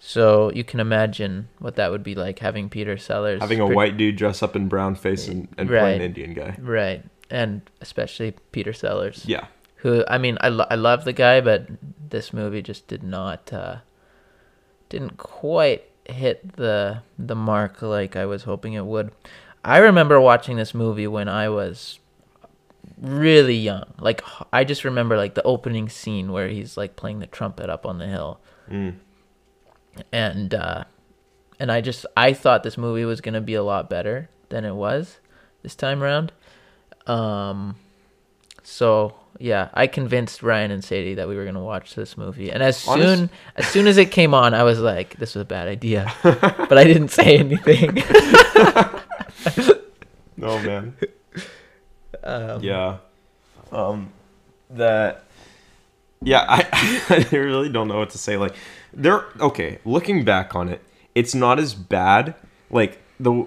[0.00, 3.74] so you can imagine what that would be like having peter sellers having a pre-
[3.76, 6.56] white dude dress up in brown face and, and play an indian guy.
[6.58, 7.04] Right.
[7.30, 9.24] And especially peter sellers.
[9.26, 9.46] Yeah
[9.78, 11.66] who I mean I, lo- I love the guy but
[12.10, 13.76] this movie just did not uh
[14.88, 19.12] didn't quite hit the the mark like I was hoping it would.
[19.64, 21.98] I remember watching this movie when I was
[23.00, 23.84] really young.
[24.00, 27.84] Like I just remember like the opening scene where he's like playing the trumpet up
[27.86, 28.96] on the hill Mm.
[30.12, 30.84] and uh
[31.60, 34.64] and I just I thought this movie was going to be a lot better than
[34.64, 35.18] it was
[35.62, 36.32] this time around.
[37.06, 37.76] Um
[38.68, 42.50] so yeah, I convinced Ryan and Sadie that we were going to watch this movie.
[42.50, 45.46] And as soon as soon as it came on, I was like this was a
[45.46, 46.12] bad idea.
[46.22, 48.02] but I didn't say anything.
[50.36, 50.94] no man
[52.22, 52.98] um, yeah
[53.72, 54.12] um
[54.70, 55.24] that
[56.22, 56.66] yeah I,
[57.32, 58.54] I really don't know what to say like
[58.92, 60.82] there okay looking back on it
[61.14, 62.34] it's not as bad
[62.70, 63.46] like the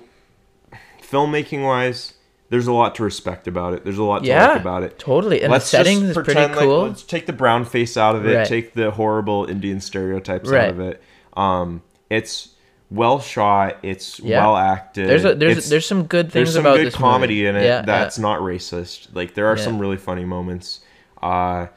[1.01, 2.13] filmmaking wise
[2.51, 4.99] there's a lot to respect about it there's a lot to Yeah, like about it
[4.99, 5.41] Totally.
[5.41, 6.83] And let's the setting is pretty pretend like- cool.
[6.83, 8.47] let's take the brown face out of it Right.
[8.47, 10.65] take the horrible indian stereotypes Right.
[10.65, 11.01] out of it
[11.35, 12.49] um it's
[12.91, 14.41] well shot it's Yeah.
[14.45, 16.81] well acted there's a, there's there's some good things about it.
[16.83, 17.47] there's some about good comedy movie.
[17.47, 19.07] in it Yeah, that's not racist.
[19.13, 20.81] Like there are some really funny moments.
[21.21, 21.67] Uh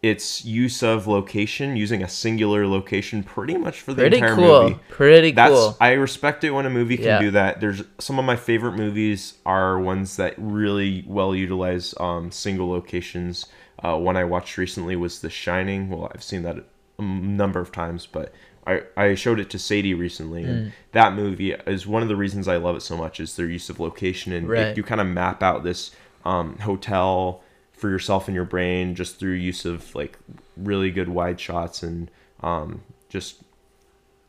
[0.00, 4.62] its use of location, using a singular location pretty much for the pretty entire cool.
[4.64, 4.78] movie.
[4.90, 5.76] Pretty That's cool.
[5.80, 7.20] I respect it when a movie can Yeah.
[7.20, 7.60] do that.
[7.60, 13.46] There's some of my favorite movies are ones that really well utilize um, single locations.
[13.82, 15.88] Uh, one I watched recently was The Shining.
[15.90, 16.58] Well, I've seen that
[16.98, 18.32] a number of times, but
[18.66, 22.46] I, I showed it to Sadie recently, and that movie is one of the reasons
[22.48, 25.06] I love it so much is their use of location and it- you kind of
[25.08, 25.90] map out this
[26.24, 27.42] um, hotel
[27.78, 30.18] for yourself and your brain just through use of like
[30.56, 32.10] really good wide shots and
[32.42, 33.42] um, just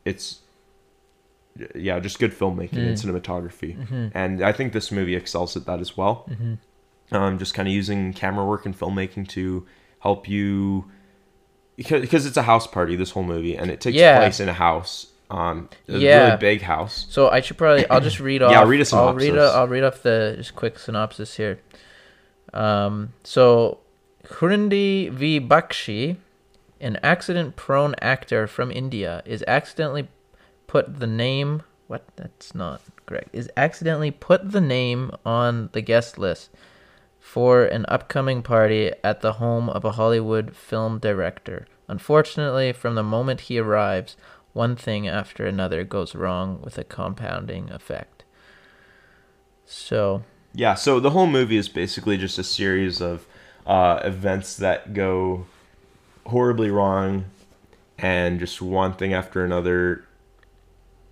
[0.04, 0.40] it's
[1.74, 5.96] yeah just good filmmaking and cinematography and i think this movie excels at that as
[5.96, 6.28] well
[7.12, 9.66] um, just kind of using camera work and filmmaking to
[9.98, 10.84] help you
[11.76, 14.18] because, it's a house party this whole movie and it takes Yeah.
[14.18, 16.24] place in a house um a Yeah.
[16.26, 18.52] really big house So I should probably I'll just read off.
[18.52, 19.54] Yeah, read a I'll read a, synopsis.
[19.56, 21.58] I'll read off the just quick synopsis here.
[22.52, 23.78] Um, so
[24.24, 26.16] Hrundi V Bakshi,
[26.80, 30.08] an accident-prone actor from India, is accidentally
[30.66, 31.62] put the name.
[31.86, 32.04] What?
[32.16, 33.30] That's not correct.
[33.32, 36.50] Is accidentally put the name on the guest list
[37.18, 41.66] for an upcoming party at the home of a Hollywood film director.
[41.86, 44.16] Unfortunately, from the moment he arrives,
[44.52, 48.24] one thing after another goes wrong with a compounding effect.
[49.64, 53.26] So, Yeah, so the whole movie is basically just a series of
[53.66, 55.46] uh, events that go
[56.26, 57.26] horribly wrong,
[57.98, 60.04] and just one thing after another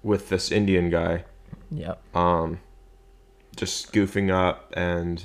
[0.03, 1.25] with this Indian guy,
[1.71, 1.95] yeah.
[2.15, 2.59] um,
[3.57, 5.25] just goofing up, and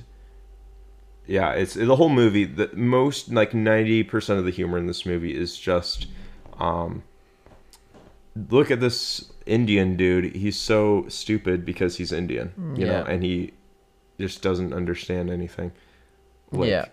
[1.26, 2.45] yeah, it's the whole movie.
[2.45, 6.08] The most like ninety percent of the humor in this movie is just,
[6.60, 7.02] um,
[8.49, 10.36] look at this Indian dude.
[10.36, 13.54] He's so stupid because he's Indian, you know, and he
[14.19, 15.71] just doesn't understand anything.
[16.52, 16.86] Like, yeah.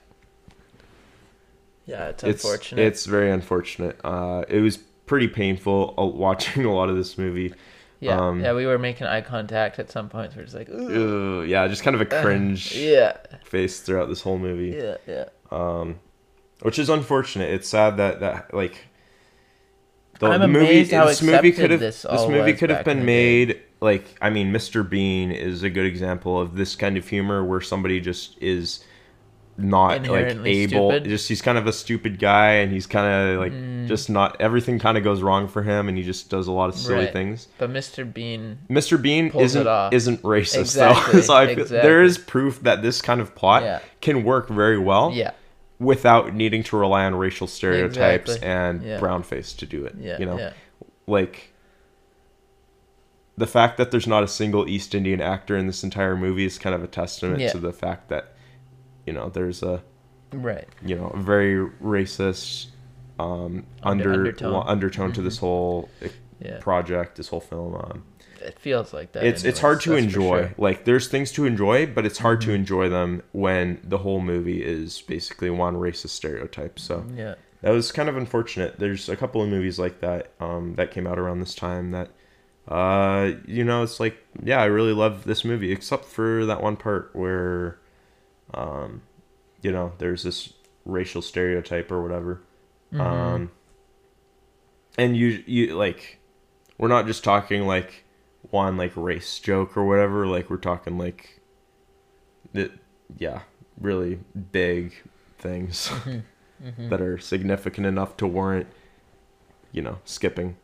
[1.86, 2.86] Yeah, it's it's unfortunate.
[2.86, 3.98] it's very unfortunate.
[4.04, 7.52] Uh, it was pretty painful uh, watching a lot of this movie.
[7.98, 8.52] yeah, um, yeah.
[8.52, 10.36] We were making eye contact at some points.
[10.36, 11.40] We're just like, Ooh.
[11.40, 14.76] Ugh, yeah, just kind of a cringe yeah, face throughout this whole movie.
[14.76, 15.24] yeah, yeah.
[15.50, 15.98] um,
[16.62, 17.52] which is unfortunate.
[17.52, 18.86] It's sad that that like
[20.20, 22.98] the, I'm movie amazed how this movie could have this this, movie could have been
[22.98, 23.44] the day.
[23.46, 24.88] made like I mean Mr.
[24.88, 28.84] Bean is a good example of this kind of humor where somebody just is
[29.58, 31.04] not like able stupid.
[31.04, 33.88] just he's kind of a stupid guy and he's kind of like Mm.
[33.88, 36.70] just not everything kind of goes wrong for him and he just does a lot
[36.70, 37.12] of silly Right.
[37.12, 37.48] things.
[37.58, 38.10] But Mr.
[38.10, 39.00] Bean, Mr.
[39.00, 39.92] Bean Pulls isn't it off.
[39.92, 41.20] isn't racist Exactly, though.
[41.26, 43.80] so I feel, there is proof that this kind of plot Yeah.
[44.00, 45.32] can work very well yeah,
[45.78, 48.48] without needing to rely on racial stereotypes Exactly.
[48.48, 48.98] and Yeah.
[48.98, 49.94] brown face to do it.
[50.00, 50.52] yeah, you know, yeah,
[51.06, 51.49] like
[53.40, 56.58] the fact that there's not a single East Indian actor in this entire movie is
[56.58, 57.50] kind of a testament Yeah.
[57.52, 58.34] to the fact that
[59.06, 59.82] you know there's a
[60.32, 60.68] right.
[60.84, 62.68] you know a very racist
[63.18, 64.28] um, Under- under
[64.66, 65.08] undertone.
[65.08, 65.12] Mm-hmm.
[65.12, 66.08] to this whole eh,
[66.40, 67.74] Yeah, project, this whole film.
[67.74, 68.04] Um,
[68.42, 69.24] it feels like that.
[69.24, 70.38] it's it's hard to enjoy.
[70.38, 70.48] sure.
[70.48, 70.62] Mm-hmm.
[70.62, 74.62] Like there's things to enjoy, but it's hard to enjoy them when the whole movie
[74.64, 76.78] is basically one racist stereotype.
[76.78, 78.78] So Yeah, that was kind of unfortunate.
[78.78, 82.08] There's a couple of movies like that um, that came out around this time that,
[82.70, 86.76] uh, you know, it's like, yeah, I really love this movie, except for that one
[86.76, 87.78] part where,
[88.54, 89.02] um,
[89.60, 90.52] you know, there's this
[90.84, 92.42] racial stereotype or whatever.
[92.92, 93.00] Mm-hmm.
[93.00, 93.50] Um,
[94.96, 96.18] and you, you like,
[96.78, 98.04] we're not just talking like
[98.50, 100.26] one like race joke or whatever.
[100.26, 101.40] Like we're talking like,
[102.52, 102.70] that,
[103.18, 103.40] yeah,
[103.80, 104.20] really
[104.52, 104.94] big
[105.38, 105.92] things
[106.62, 106.90] Mm-hmm.
[106.90, 108.66] that are significant enough to warrant,
[109.72, 110.56] you know, skipping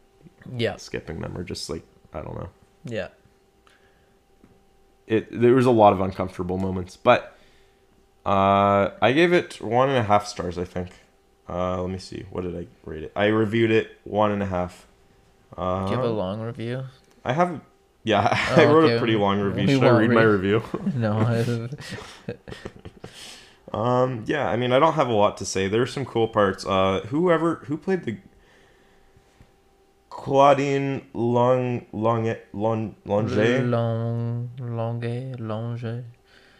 [0.57, 2.49] yeah, skipping them or just like I don't know.
[2.85, 3.09] yeah.
[5.07, 7.37] It there was a lot of uncomfortable moments, but
[8.25, 10.59] uh, I gave it one and a half stars.
[10.59, 10.91] I think.
[11.49, 12.25] Uh, let me see.
[12.31, 13.13] What did I rate it?
[13.15, 14.87] I reviewed it one and a half.
[15.57, 16.83] Uh, Do you have a long review?
[17.25, 17.61] I have.
[18.03, 18.97] Yeah, I Oh, wrote okay.
[18.97, 19.67] a pretty long review.
[19.69, 20.63] We Should I won't read my review?
[20.97, 21.69] no.
[23.73, 25.69] Um, yeah, I mean, I don't have a lot to say.
[25.69, 26.65] There's some cool parts.
[26.65, 28.17] Uh, whoever who played the
[30.17, 33.33] Claudine Long Long Long Longe.
[33.65, 35.85] Long, longe, longe.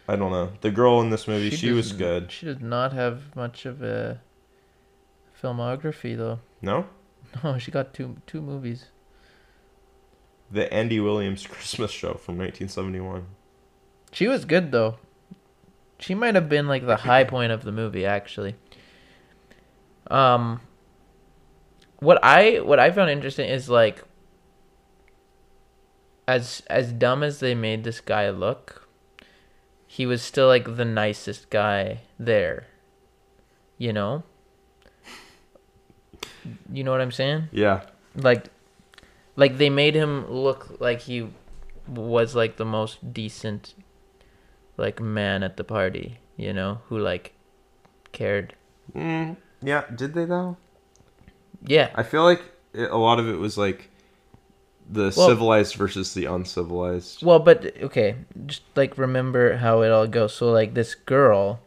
[0.07, 0.51] I don't know.
[0.61, 2.31] The girl in this movie, she, was good.
[2.31, 4.21] She does not have much of a
[5.41, 6.39] filmography, though.
[6.61, 6.85] No,
[7.43, 8.85] No, she got two two movies.
[10.51, 13.25] the Andy Williams Christmas show from 1971.
[14.11, 14.97] She was good though.
[15.99, 18.55] She might have been like the high point of the movie, actually.
[20.11, 20.61] Um,
[21.99, 24.03] what I what I found interesting is like,
[26.27, 28.87] as as dumb as they made this guy look,
[29.85, 32.67] he was still like the nicest guy there.
[33.77, 34.23] You know.
[36.71, 37.49] You know what I'm saying?
[37.51, 37.81] Yeah,
[38.15, 38.45] like
[39.35, 41.27] like they made him look like he
[41.87, 43.73] was like the most decent
[44.75, 47.33] like man at the party you know who like
[48.11, 48.53] cared
[48.93, 49.83] mm, yeah.
[49.95, 50.57] Did they though?
[51.65, 52.41] Yeah I feel like
[52.73, 53.89] it, a lot of it was like
[54.89, 57.23] the Well- civilized versus the uncivilized.
[57.23, 58.15] well but okay
[58.45, 61.59] just like remember how it all goes so like this girl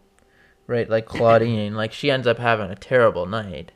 [0.67, 3.73] right like claudine like she ends up having a terrible night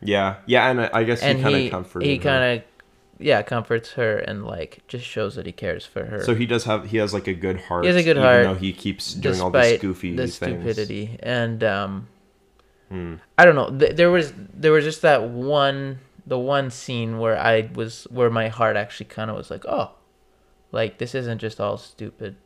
[0.00, 2.08] Yeah, yeah, and I, I guess and he kind of comforted.
[2.08, 2.64] he kind of
[3.18, 6.64] yeah comforts her and like just shows that he cares for her So he does
[6.64, 7.84] have he has like a good heart.
[7.84, 10.34] He has a good even heart, though he keeps doing all despite goofy the things.
[10.36, 12.08] stupidity and um
[12.90, 13.76] I don't know.
[13.76, 18.30] Th- there was there was just that one the one scene where I was where
[18.30, 19.90] my heart actually kind of was like, oh,
[20.72, 22.36] like this isn't just all stupid,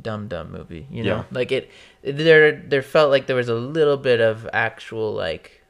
[0.00, 0.86] dumb dumb movie.
[0.90, 1.24] You know, Yeah.
[1.30, 1.70] like it.
[2.02, 5.62] There there felt like there was a little bit of actual like.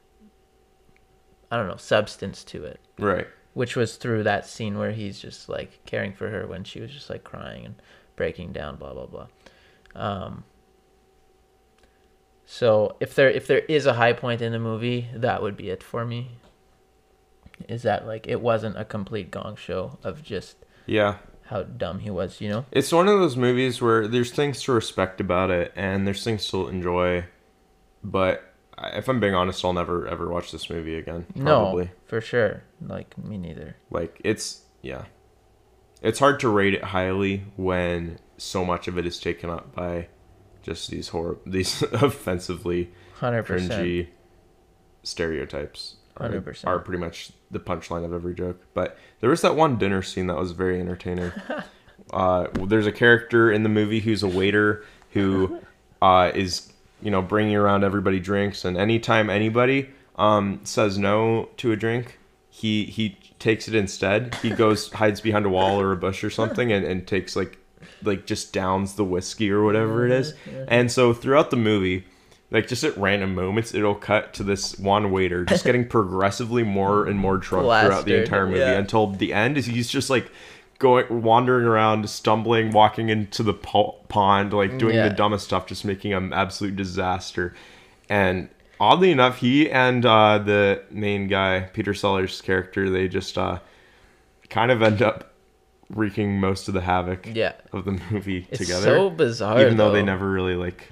[1.51, 3.27] I don't know substance to it, Right.
[3.53, 6.91] which was through that scene where he's just like caring for her when she was
[6.91, 7.75] just like crying and
[8.15, 9.27] breaking down, blah blah blah.
[9.95, 10.43] Um,
[12.59, 15.69] so if there if there is a high point in the movie, that would be
[15.69, 16.31] it for me.
[17.67, 20.55] Is that like it wasn't a complete gong show of just
[20.85, 21.17] Yeah.
[21.51, 22.65] how dumb he was, you know?
[22.71, 26.47] It's one of those movies where there's things to respect about it and there's things
[26.51, 27.25] to enjoy,
[28.03, 28.43] but
[28.93, 31.25] if I'm being honest, I'll never ever watch this movie again.
[31.35, 31.85] Probably.
[31.85, 32.63] No, for sure.
[32.81, 33.75] Like me neither.
[33.89, 35.05] Like it's yeah.
[36.01, 40.07] It's hard to rate it highly when so much of it is taken up by
[40.65, 43.71] just these horror these offensively Hundred percent.
[43.71, 44.07] cringy
[45.03, 45.95] stereotypes.
[46.17, 46.65] are- 100%.
[46.67, 48.59] Are pretty much the punchline of every joke.
[48.73, 51.31] But there was that one dinner scene that was very entertaining.
[52.13, 55.59] uh, there's a character in the movie who's a waiter who
[56.01, 61.71] uh, is you know, bringing around everybody drinks, and anytime anybody um, says no to
[61.71, 62.17] a drink,
[62.49, 64.33] he he takes it instead.
[64.35, 67.57] He goes hides behind a wall or a bush or something, and, and takes like
[68.03, 70.33] like just downs the whiskey or whatever it is.
[70.67, 72.05] And so throughout the movie,
[72.51, 77.07] like just at random moments, it'll cut to this one waiter just getting progressively more
[77.07, 78.77] and more drunk throughout the entire movie yeah.
[78.77, 79.57] until the end.
[79.57, 80.31] Is he's just like
[80.79, 85.09] going wandering around, stumbling, walking into the po- pond, like doing Yeah.
[85.09, 87.53] the dumbest stuff, just making an absolute disaster.
[88.09, 93.59] And oddly enough, he and uh, the main guy, Peter Sellers' character, they just uh,
[94.49, 95.31] kind of end up
[95.89, 97.53] wreaking most of the havoc Yeah.
[97.71, 98.85] of the movie It's together.
[98.85, 99.61] so bizarre.
[99.61, 100.89] even though they never really like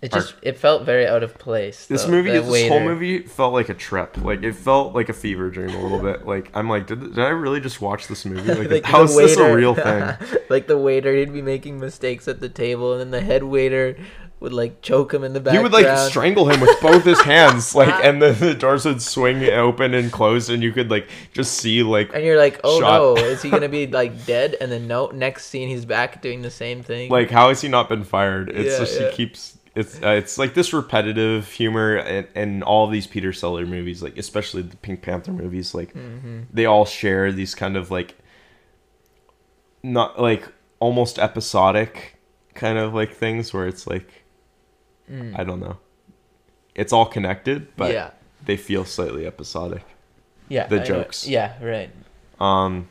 [0.00, 1.86] It just it felt very out of place.
[1.86, 5.12] this though, movie this whole movie felt like a trip like it felt like a
[5.12, 8.24] fever dream a little bit like i'm like did, did i really just watch this
[8.24, 10.14] movie like, Like, how is this a real thing
[10.48, 13.96] like the waiter, he'd be making mistakes at the table, and then the head waiter
[14.42, 15.62] would like choke him in the he background.
[15.64, 19.42] would like strangle him with both his hands like and the, the doors would swing
[19.50, 22.98] open and close and you could like just see like and you're like, oh shot.
[22.98, 24.56] no, is he gonna be like dead?
[24.60, 27.10] And then no, next scene he's back doing the same thing.
[27.10, 29.10] like how has he not been fired it's Yeah, just yeah.
[29.10, 33.64] he keeps it's uh, it's like this repetitive humor in, in all these peter seller
[33.64, 36.40] movies like especially the pink panther movies like Mm-hmm.
[36.52, 38.14] they all share these kind of like
[39.82, 40.46] not like
[40.78, 42.16] almost episodic
[42.54, 44.21] kind of like things where it's like
[45.12, 45.38] Mm.
[45.38, 45.76] i don't know
[46.74, 48.10] it's all connected but yeah,
[48.46, 49.84] they feel slightly episodic
[50.48, 51.26] yeah, the I know- jokes.
[51.28, 51.90] Yeah, right.
[52.40, 52.88] um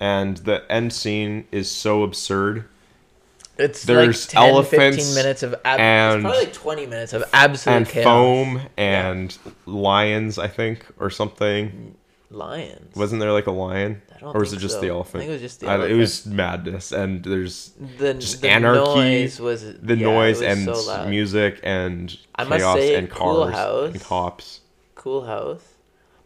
[0.00, 2.64] and the end scene is so absurd
[3.58, 7.12] It's There's like 10, elephants 15 minutes of ab- and- it's probably like 20 minutes
[7.12, 8.04] of absolute and chaos.
[8.04, 11.94] foam and lions i think or something
[12.30, 12.94] lions.
[12.96, 14.80] wasn't there like a lion or was it just so.
[14.80, 15.92] the I elephant think it was just the I elephant.
[15.92, 18.80] it was madness and there's the, just the anarchy,
[19.22, 23.42] Noise was the yeah, noise was and so music and I chaos say, and Cool
[23.44, 24.60] cars House- and cops
[24.94, 25.64] Cool House.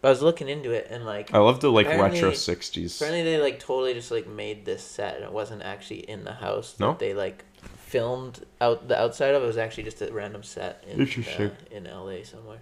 [0.03, 3.25] But I was looking into it and like i love the like retro 60s apparently
[3.25, 6.73] they like totally just like made this set and it wasn't actually in the house
[6.75, 6.97] that No?
[6.99, 7.45] they like
[7.77, 11.85] filmed out the outside of it was actually just a random set in uh, in
[11.85, 12.59] LA somewhere.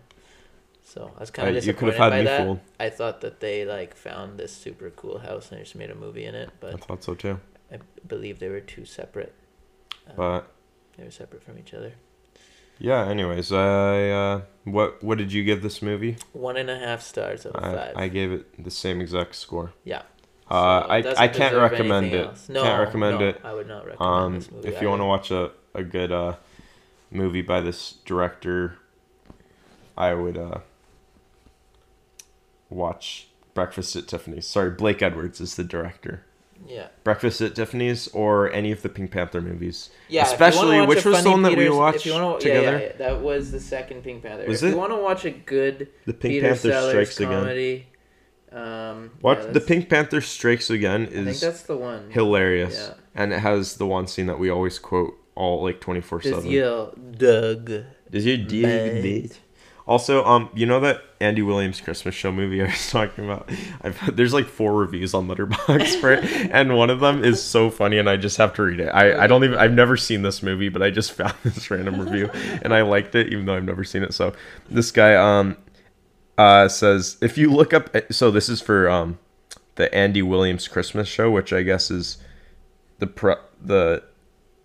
[0.94, 2.44] So I was kind Uh, of you could disappointed have had by that.
[2.46, 2.60] fooled.
[2.78, 5.94] I thought that they like found this super cool house and they just made a
[5.96, 7.40] movie in it, but i thought so too
[7.72, 9.34] I believe they were two separate.
[10.08, 10.40] uh, but
[10.96, 11.92] they were separate from each other.
[12.78, 14.36] yeah anyways i uh
[14.76, 17.72] what what did you give this movie One and a half stars out of I,
[17.80, 17.92] five.
[18.04, 20.02] I gave it the same exact score yeah.
[20.50, 22.48] uh So it i i can't recommend it else.
[22.56, 24.68] No, can't recommend no, it I would not recommend Um, this movie.
[24.70, 25.42] if you want to watch a,
[25.74, 26.34] a good uh,
[27.10, 27.80] movie by this
[28.10, 28.58] director,
[29.96, 30.58] I would uh,
[32.74, 34.46] watch Breakfast at Tiffany's.
[34.46, 36.24] Sorry, Blake Edwards is the director.
[36.66, 36.88] yeah.
[37.04, 39.90] Breakfast at Tiffany's or any of the Pink Panther movies.
[40.08, 42.78] Yeah, Especially- which was the one that we watched if you wanna, together?
[42.78, 44.46] Yeah, yeah, that was the second Pink Panther.
[44.46, 44.72] Was if it?
[44.72, 47.82] you want to watch a good The Pink Peter Panther Sellers Strikes Again.
[48.52, 52.10] um, Watch yeah, the Pink Panther Strikes Again I think is that's the one.
[52.10, 52.94] hilarious, Yeah.
[53.14, 56.34] and it has the one scene that we always quote all like twenty four Just
[56.34, 56.50] seven.
[56.50, 57.70] yell, Doug.
[58.12, 59.02] Is your dick Mate.
[59.02, 59.32] big?
[59.86, 63.50] Also, um, you know that Andy Williams Christmas show movie I was talking about?
[63.82, 67.70] I've there's like four reviews on Letterboxd for it, and one of them is so
[67.70, 68.88] funny, and I just have to read it.
[68.88, 72.00] I, I don't even I've never seen this movie, but I just found this random
[72.00, 72.30] review,
[72.62, 74.14] and I liked it, even though I've never seen it.
[74.14, 74.34] So
[74.70, 75.56] this guy um
[76.36, 79.18] uh says if you look up, so this is for um
[79.76, 82.18] the Andy Williams Christmas show, which I guess is
[82.98, 84.04] the pre- the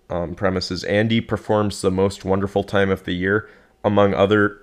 [0.10, 3.49] um, premise is Andy performs the most wonderful time of the year,
[3.84, 4.60] among other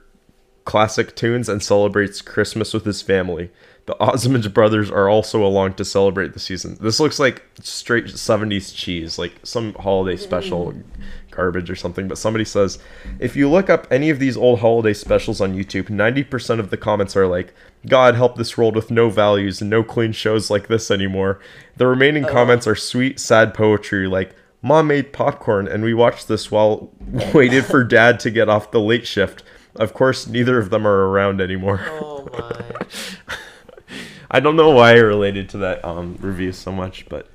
[0.67, 3.51] classic tunes, and celebrates Christmas with his family.
[3.87, 6.77] The Osmond brothers are also along to celebrate the season.
[6.81, 11.03] This looks like straight 70s cheese, like some holiday special mm-hmm.
[11.31, 12.09] garbage or something.
[12.09, 12.81] But somebody says,
[13.21, 16.77] if you look up any of these old holiday specials on YouTube, 90% of the
[16.77, 17.55] comments are like,
[17.87, 21.39] God help this world with no values and no clean shows like this anymore.
[21.77, 22.33] The remaining oh.
[22.33, 26.91] comments are sweet, sad poetry like, Mom made popcorn and we watched this while
[27.33, 29.45] waited for dad to get off the late shift.
[29.79, 31.81] Of course, neither of them are around anymore.
[31.89, 33.37] Oh my.
[34.31, 37.31] I don't know why I related to that um, review so much, but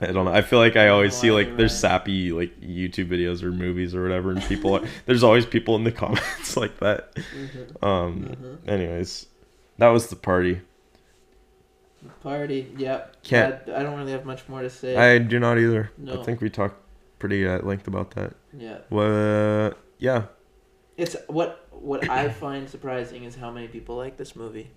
[0.00, 0.32] I don't know.
[0.32, 4.02] I feel like I always see like there's sappy like YouTube videos or movies or
[4.02, 7.16] whatever, and people are there's always people in the comments like that.
[7.82, 8.58] Um.
[8.66, 9.26] Anyways,
[9.78, 10.62] that was the party.
[12.22, 12.72] Party.
[12.78, 13.22] Yep.
[13.22, 14.96] Can't- I, I don't really have much more to say.
[14.96, 15.90] I do not either.
[16.10, 16.76] I think we talked
[17.18, 18.32] pretty at length about that.
[18.56, 18.78] yeah.
[18.88, 20.24] Well, yeah.
[21.00, 24.70] It's what what I find surprising is how many people like this movie.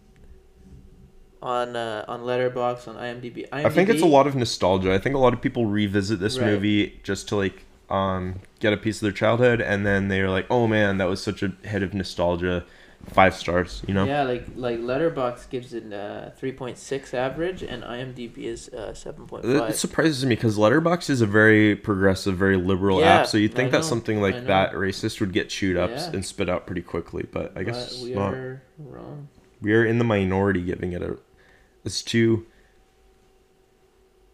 [1.41, 3.49] On uh, on Letterboxd on IMDb.
[3.49, 3.65] IMDb.
[3.65, 4.93] I think it's a lot of nostalgia.
[4.93, 6.45] I think a lot of people revisit this Right.
[6.47, 10.47] movie just to like um, get a piece of their childhood, and then they're like,
[10.49, 12.63] "Oh man, that was such a hit of nostalgia."
[13.09, 14.05] Five stars, you know.
[14.05, 18.93] Yeah, like like Letterboxd gives it a three point six average, and IMDb is uh,
[18.93, 23.27] seven point It surprises me because Letterboxd is a very progressive, very liberal Yeah, app.
[23.27, 26.11] So you'd think that something like that racist would get chewed up Yeah.
[26.11, 27.27] and spit out pretty quickly.
[27.29, 28.33] But I guess we not.
[28.33, 29.27] are wrong.
[29.61, 31.17] we are in the minority giving it a.
[31.83, 32.45] It's too.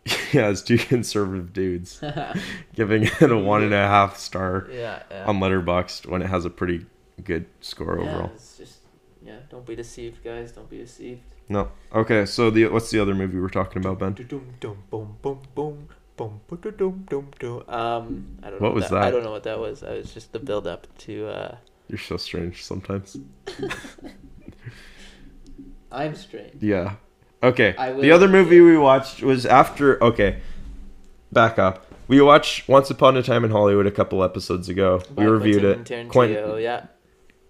[0.31, 2.01] yeah, it's two conservative dudes
[2.75, 5.25] giving it a one and a half star yeah, yeah.
[5.25, 6.85] on Letterboxd when it has a pretty
[7.19, 8.31] good score yeah, overall.
[8.35, 8.79] it's just
[9.23, 9.37] yeah.
[9.49, 10.51] Don't be deceived, guys.
[10.51, 11.21] Don't be deceived.
[11.49, 11.71] No.
[11.93, 14.13] Okay, so the what's the other movie we're talking about, Ben?
[17.67, 19.03] Um, I don't What was I that?
[19.03, 19.83] I don't know what that was.
[19.83, 21.27] I was just the build up to.
[21.27, 21.57] uh
[21.87, 23.17] You're so strange sometimes.
[25.91, 26.61] I'm strange.
[26.61, 26.95] Yeah.
[27.41, 27.75] Okay.
[27.77, 30.01] I The other movie we watched was after.
[30.03, 30.41] Okay.
[31.31, 31.85] Back up.
[32.07, 35.01] We watched Once Upon a Time in Hollywood a couple episodes ago.
[35.13, 36.07] By we reviewed Quentin it.
[36.07, 36.85] Tarantino, Quentin yeah.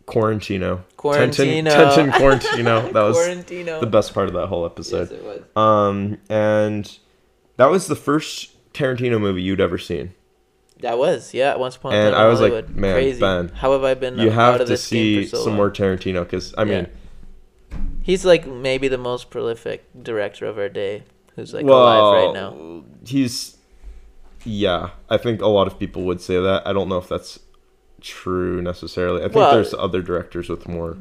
[0.10, 0.84] Quarantino.
[0.98, 1.72] Quarantino.
[1.72, 2.92] Tentin Quarantino.
[2.94, 3.80] That was Quarantino.
[3.80, 5.10] the best part of that whole episode.
[5.12, 5.42] Yes, it was.
[5.56, 6.98] Um, and
[7.58, 10.14] that was the first Tarantino movie you'd ever seen.
[10.82, 11.56] That was, yeah.
[11.56, 13.20] Once upon a time in I was like, man, Crazy.
[13.20, 15.56] Ben, How have I been You out have of to see so some long?
[15.58, 16.88] more Tarantino because I mean,
[18.02, 21.04] He's like maybe the most prolific director of our day,
[21.36, 22.84] who's like well, alive right now.
[23.06, 23.58] he's
[24.46, 24.92] yeah.
[25.10, 26.66] I think a lot of people would say that.
[26.66, 27.40] I don't know if that's
[28.02, 29.20] true necessarily.
[29.22, 30.98] I think Well- there's other directors with more.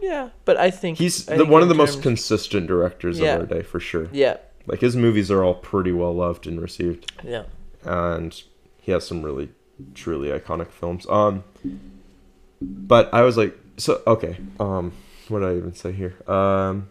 [0.00, 3.34] Yeah, but I think He's I the, think one of the most consistent directors Yeah.
[3.34, 4.08] of our day for sure.
[4.12, 7.44] Yeah, Like his movies are all pretty well loved and received, yeah.
[7.84, 8.40] and
[8.80, 9.50] he has some really
[9.94, 11.06] truly iconic films.
[11.10, 11.44] Um,
[12.60, 14.38] but I was like, so okay.
[14.58, 14.92] Um,
[15.28, 16.14] what did I even say here?
[16.30, 16.88] Um,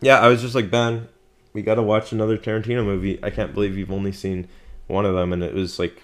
[0.00, 1.08] yeah, I was just like Ben,
[1.52, 3.18] we got to watch another Tarantino movie.
[3.22, 4.46] I can't believe you've only seen
[4.86, 6.00] one of them, and it was like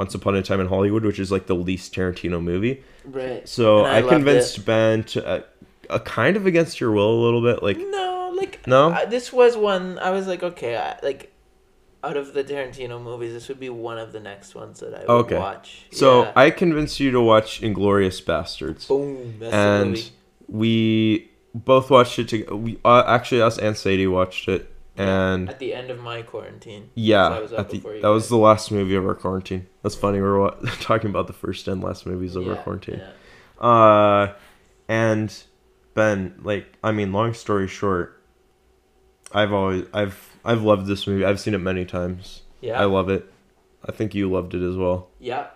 [0.00, 2.82] Once Upon a Time in Hollywood, which is like the least Tarantino movie.
[3.04, 3.46] Right.
[3.46, 5.42] So And I I, convinced Ben to, uh,
[5.90, 8.92] uh, kind of against your will a little bit, like No, like No?
[8.92, 9.98] I, this was one.
[9.98, 11.30] I was like, okay, I, like
[12.02, 15.00] out of the Tarantino movies, this would be one of the next ones that I
[15.00, 15.36] would Okay.
[15.38, 15.82] watch.
[15.92, 16.32] So Yeah.
[16.34, 20.10] I convinced you to watch Inglourious Basterds, boom, that's the and movie.
[20.48, 22.28] we both watched it.
[22.28, 26.22] To, we uh, actually us and Sadie watched it, and at the end of my
[26.22, 26.90] quarantine.
[26.94, 29.66] Yeah, was the, that was the last movie of our quarantine.
[29.82, 30.20] That's funny.
[30.20, 33.00] We're talking about the first and last movies of our quarantine.
[33.00, 33.66] yeah.
[33.66, 34.34] Uh,
[34.88, 35.42] and
[35.94, 38.22] Ben, like, I mean, long story short,
[39.32, 41.24] I've always, I've, I've loved this movie.
[41.24, 42.42] I've seen it many times.
[42.60, 42.80] Yeah.
[42.80, 43.30] I love it.
[43.84, 45.10] I think you loved it as well.
[45.18, 45.48] yeah.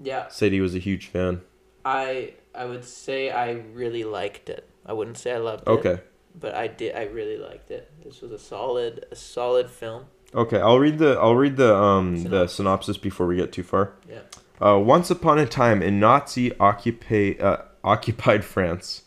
[0.00, 0.28] Yeah.
[0.28, 1.40] Sadie was a huge fan.
[1.84, 4.68] I I would say I really liked it.
[4.86, 5.70] I wouldn't say I loved it.
[5.70, 6.00] Okay.
[6.34, 6.94] But I did.
[6.94, 7.90] I really liked it.
[8.04, 10.04] This was a solid, a solid film.
[10.34, 12.54] Okay, I'll read the I'll read the um the Synopsis.
[12.56, 13.92] synopsis before we get too far.
[14.08, 14.20] Yeah.
[14.60, 19.02] Uh, once upon a time in Nazi occupa- uh, occupied France,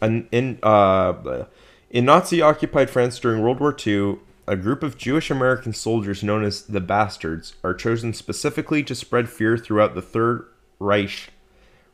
[0.00, 1.44] an, in uh,
[1.90, 6.44] in Nazi occupied France during World War II, a group of Jewish American soldiers known
[6.44, 10.46] as the Bastards are chosen specifically to spread fear throughout the Third
[10.78, 11.30] Reich,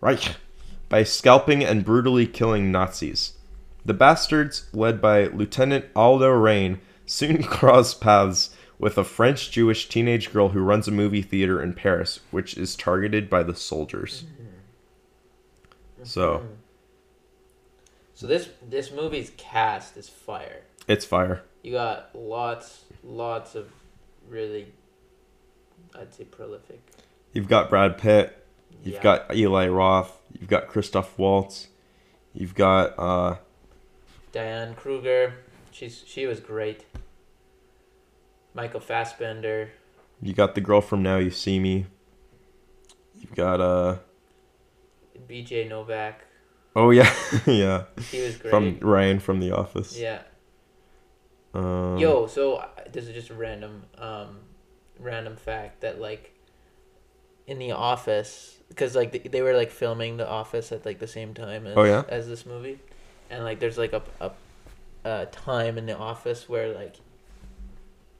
[0.00, 0.36] Reich
[0.88, 3.32] by scalping and brutally killing Nazis.
[3.84, 10.32] The Bastards, led by Lieutenant Aldo Raine, soon cross paths with a French Jewish teenage
[10.32, 14.24] girl who runs a movie theater in Paris, which is targeted by the soldiers.
[16.02, 16.46] So,
[18.14, 20.62] So this this movie's cast is fire.
[20.88, 21.42] it's fire.
[21.62, 23.70] You got lots, lots of
[24.28, 24.72] really,
[25.98, 26.80] I'd say prolific.
[27.34, 28.46] You've got Brad Pitt,
[28.82, 29.02] you've Yeah.
[29.02, 31.68] got Eli Roth, you've got Christoph Waltz,
[32.32, 33.36] you've got uh
[34.32, 35.34] Diane Kruger.
[35.70, 36.84] She's she was great.
[38.54, 39.70] Michael Fassbender.
[40.20, 41.86] you got the girl from Now You See Me.
[43.18, 43.98] You've got uh
[45.28, 45.68] B.J.
[45.68, 46.22] Novak.
[46.74, 47.12] oh yeah,
[47.46, 48.50] yeah, He was great.
[48.50, 49.96] from Ryan from The Office.
[49.98, 50.22] yeah.
[51.54, 54.38] Um, Yo, so uh, this is just a random, um,
[54.98, 56.32] random fact that like,
[57.46, 61.06] in the office, because like they, they were like filming the office at like the
[61.08, 62.04] same time as Oh, yeah?
[62.08, 62.78] as this movie,
[63.30, 64.30] and like there's like a a,
[65.04, 66.96] a time in the office where like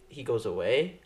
[0.09, 0.99] he goes away,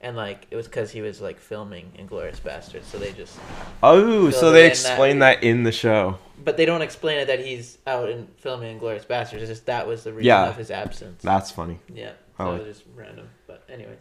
[0.00, 3.38] and like it was because he was like filming Inglourious Basterds, so they just
[3.82, 6.18] Oh, So they they in that- explain that in the show.
[6.44, 9.34] but they don't explain it that he's out in filming Inglourious Basterds.
[9.40, 10.48] It's just that was the reason Yeah.
[10.48, 11.22] of his absence.
[11.22, 11.78] That's funny.
[11.92, 13.28] yeah, so like- it was just random.
[13.46, 13.98] But anyways.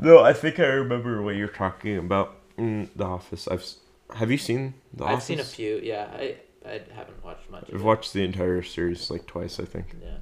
[0.00, 2.36] No, I think I remember what you're talking about.
[2.56, 3.46] Mm, the Office.
[3.48, 3.66] I've
[4.14, 5.16] have you seen The office?
[5.16, 5.80] I've seen a few.
[5.82, 6.36] Yeah, I
[6.66, 7.68] I haven't watched much.
[7.72, 9.60] I've watched the entire series like twice.
[9.60, 10.16] I think Yeah,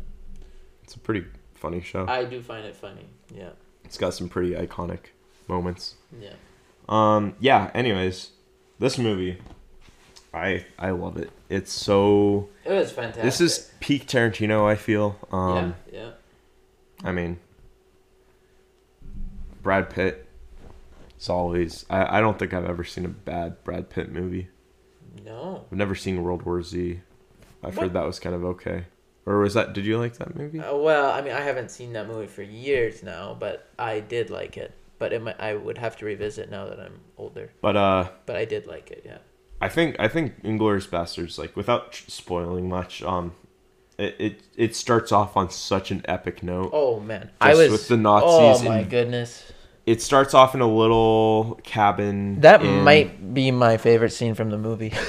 [0.82, 1.24] it's a pretty
[1.55, 2.07] funny show.
[2.09, 3.07] I do find it funny.
[3.34, 3.51] Yeah,
[3.84, 4.99] It's got some pretty iconic
[5.49, 5.95] moments.
[6.20, 6.34] yeah.
[6.88, 7.70] Um, yeah.
[7.74, 8.30] Anyways,
[8.80, 9.38] this movie,
[10.34, 11.30] I I love it.
[11.49, 12.49] It's so.
[12.64, 13.22] It was fantastic.
[13.22, 14.66] This is peak Tarantino.
[14.66, 15.16] I feel.
[15.30, 16.11] Um, yeah, yeah.
[17.05, 17.38] I mean,
[19.62, 20.26] Brad Pitt.
[21.16, 21.86] It's always.
[21.88, 24.49] I, I don't think I've ever seen a bad Brad Pitt movie.
[25.33, 25.64] No.
[25.70, 27.01] I've never seen World War Z.
[27.64, 27.83] I've What?
[27.85, 28.85] heard that was kind of okay.
[29.24, 29.72] Or was that?
[29.72, 30.59] Did you like that movie?
[30.61, 34.30] Uh, well, I mean, I haven't seen that movie for years now, but I did
[34.30, 34.72] like it.
[34.99, 37.51] But it might, I would have to revisit now that I'm older.
[37.61, 39.18] But uh, But I did like it, yeah.
[39.61, 43.33] I think I think Inglourious Basterds, like without spoiling much, um,
[43.97, 46.70] it, it it starts off on such an epic note.
[46.72, 48.28] Oh man, I was with the Nazis
[48.66, 49.53] Oh my and- goodness,
[49.85, 52.41] It starts off in a little cabin.
[52.41, 54.93] that in- might be my favorite scene from the movie.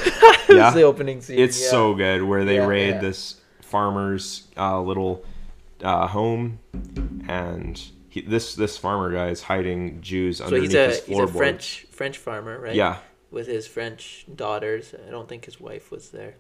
[0.50, 0.68] Yeah?
[0.68, 1.40] it's the opening scene.
[1.40, 1.70] It's yeah.
[1.70, 3.00] so good where they Yeah, raid yeah.
[3.00, 5.24] this farmer's uh, little
[5.82, 6.60] uh, home,
[7.28, 11.18] and he, this this farmer guy is hiding Jews So underneath he's a his he's
[11.20, 11.28] a.
[11.28, 12.76] French French farmer, right?
[12.76, 12.98] Yeah,
[13.32, 14.94] With his French daughters.
[15.08, 16.36] I don't think his wife was there.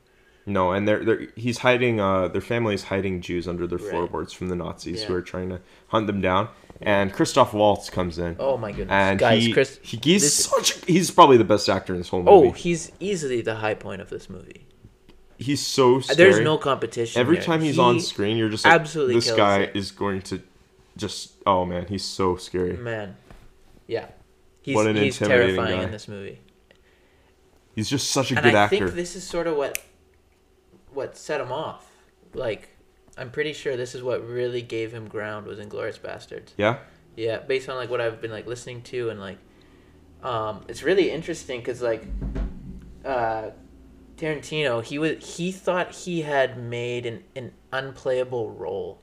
[0.46, 2.00] No, and they're, they're he's hiding.
[2.00, 3.90] Uh, their family is hiding Jews under their Right.
[3.90, 6.50] floorboards from the Nazis who are trying to hunt them down.
[6.82, 8.36] And Christoph Waltz comes in.
[8.40, 9.46] Oh my goodness, and guys!
[9.46, 12.22] he, Chris, he he's this- such a, he's probably the best actor in this whole
[12.24, 12.50] movie.
[12.50, 14.66] oh, he's easily the high point of this movie.
[15.38, 16.16] he's so scary.
[16.18, 17.20] There's no competition.
[17.22, 17.46] Every here.
[17.46, 19.76] time he's He- on screen, you're just like, absolutely this guy it.
[19.76, 20.42] is going to
[20.98, 22.76] just oh man, he's so scary.
[22.76, 23.16] man,
[23.88, 24.08] yeah,
[24.62, 25.84] he's What an he's intimidating terrifying guy.
[25.86, 26.40] in this movie.
[27.76, 28.78] He's just such a and good I actor.
[28.88, 29.80] think this is sort of what
[30.94, 31.90] what set him off.
[32.34, 32.70] Like,
[33.18, 36.50] I'm pretty sure this is what really gave him ground was Inglourious Basterds.
[36.58, 36.80] yeah,
[37.16, 39.38] Yeah, based on like what I've been like listening to and like,
[40.24, 42.06] um, it's really interesting because like,
[43.06, 43.52] uh,
[44.18, 49.02] Tarantino he was he thought he had made an an unplayable role.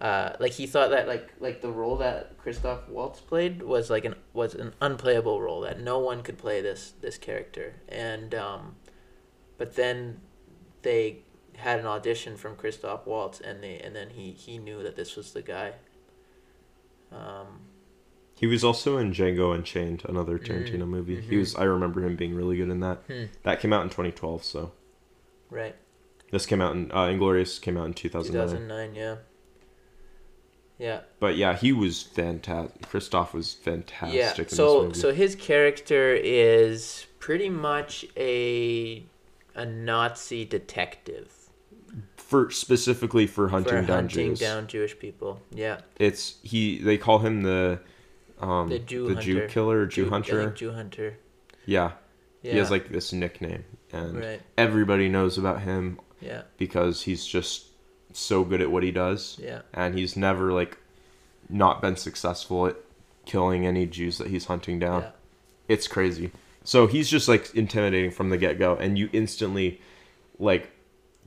[0.00, 4.04] Uh, like he thought that like like the role that Christoph Waltz played was like
[4.04, 8.76] an was an unplayable role that no one could play this this character and um,
[9.58, 10.20] but then
[10.82, 11.18] they
[11.56, 15.16] had an audition from Christoph Waltz and they and then he he knew that this
[15.16, 15.72] was the guy.
[17.12, 17.60] Um,
[18.40, 21.20] he was also in Django Unchained, another Tarantino movie.
[21.20, 21.40] He mhm.
[21.40, 21.54] was.
[21.56, 23.02] I remember him being really good in that.
[23.06, 23.24] Hmm.
[23.42, 24.44] That came out in 2012.
[24.44, 24.72] So
[25.50, 25.76] right.
[26.30, 28.48] this came out in uh, Inglourious came out in 2009.
[28.48, 29.16] 2009, yeah.
[30.78, 31.00] Yeah.
[31.18, 32.88] But yeah, he was fantastic.
[32.88, 34.30] Christoph was fantastic Yeah.
[34.30, 34.98] in this So movie.
[34.98, 39.04] so his character is pretty much a
[39.54, 41.32] a Nazi detective
[42.16, 44.40] for specifically for hunting for down hunting Jews.
[44.40, 45.40] down Jewish people.
[45.52, 45.80] Yeah.
[45.98, 46.78] It's he.
[46.78, 47.80] They call him the
[48.40, 49.22] um The Jew the hunter.
[49.32, 50.50] Jew killer, Jew, I hunter.
[50.50, 51.16] Jew hunter.
[51.66, 51.92] yeah.
[52.42, 52.52] Yeah.
[52.52, 54.40] he has like this nickname, and right.
[54.56, 56.42] everybody knows about him Yeah.
[56.56, 57.66] because he's just
[58.14, 59.60] so good at what he does, Yeah.
[59.74, 60.78] and he's never like
[61.50, 62.76] not been successful at
[63.26, 65.02] killing any Jews that he's hunting down.
[65.02, 65.10] Yeah.
[65.68, 66.30] It's crazy.
[66.64, 69.80] So he's just like intimidating from the get go, and you instantly
[70.38, 70.70] like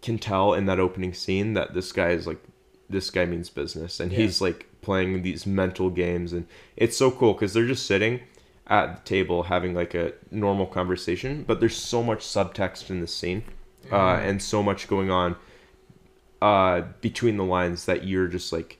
[0.01, 2.41] can tell in that opening scene that this guy is like
[2.89, 4.19] this guy means business, and Yeah.
[4.19, 6.45] he's like playing these mental games, and
[6.77, 8.19] it's so cool because they're just sitting
[8.67, 13.13] at the table having like a normal conversation, but there's so much subtext in this
[13.13, 13.43] scene,
[13.91, 14.29] uh, Mm-hmm.
[14.29, 15.35] and so much going on
[16.41, 18.77] uh, between the lines that you're just like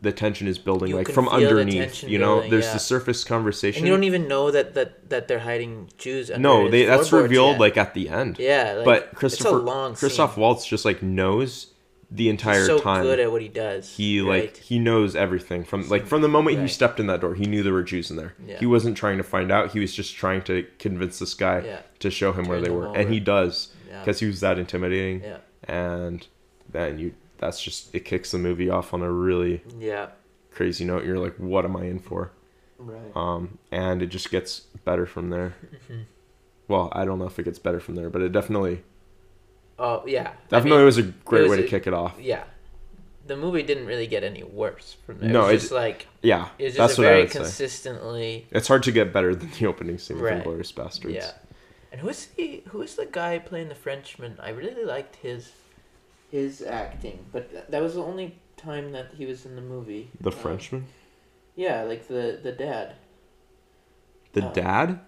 [0.00, 2.02] the tension is building You like from underneath.
[2.04, 2.74] You know, building, there's yeah.
[2.74, 3.80] the surface conversation.
[3.80, 6.30] And you don't even know that that that they're hiding Jews.
[6.30, 7.60] No, they that's revealed yet.
[7.60, 8.38] like at the end.
[8.38, 8.74] Yeah.
[8.76, 9.60] Like, but Christopher
[9.94, 10.40] Christoph scene.
[10.42, 11.68] Waltz just like knows
[12.10, 12.60] the entire time.
[12.60, 13.02] He's so time.
[13.02, 13.96] good at what he does.
[13.96, 14.44] he right?
[14.44, 17.34] like he knows everything from like from the moment he stepped in that door.
[17.34, 18.34] He knew there were Jews in there.
[18.46, 18.58] Yeah.
[18.58, 19.72] He wasn't trying to find out.
[19.72, 21.80] He was just trying to convince this guy Yeah.
[22.00, 22.98] to show him where they them were, over.
[22.98, 24.00] and he does Yeah.
[24.00, 25.22] because he was that intimidating.
[25.22, 25.38] Yeah.
[25.64, 26.26] And
[26.70, 30.08] then you that's just it kicks the movie off on a really Yeah.
[30.50, 31.04] crazy note.
[31.04, 32.30] You're like, what am I in for?
[32.78, 33.16] Right.
[33.16, 35.54] um, and it just gets better from there.
[36.68, 38.82] Well, I don't know if it gets better from there, but it definitely
[39.78, 40.28] Oh yeah.
[40.30, 42.14] I definitely mean, was a great was way to a- kick it off.
[42.20, 42.44] yeah.
[43.26, 45.28] The movie didn't really get any worse from there.
[45.28, 47.32] No, it's it- just like Yeah, it was just that's a what I very would
[47.32, 47.38] say.
[47.40, 48.46] consistently.
[48.50, 50.34] It's hard to get better than the opening scene Right.
[50.34, 51.14] from Glorious Bastards.
[51.14, 51.32] Yeah.
[51.92, 54.36] And who is the who is the guy playing the Frenchman?
[54.40, 55.50] I really liked his
[56.30, 60.10] his acting, but th- that was the only time that he was in the movie.
[60.20, 60.86] The Um, Frenchman,
[61.54, 62.94] Yeah, like the the dad.
[64.32, 65.00] the uh, dad.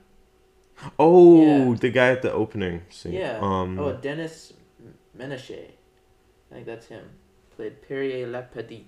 [0.98, 1.74] Oh, yeah.
[1.74, 3.12] the guy at the opening scene.
[3.12, 3.38] Yeah.
[3.42, 3.78] Um.
[3.78, 4.52] oh, Denis
[5.18, 5.70] Ménochet.
[6.50, 7.04] I think that's him.
[7.56, 8.84] Played Perrier Lapadite.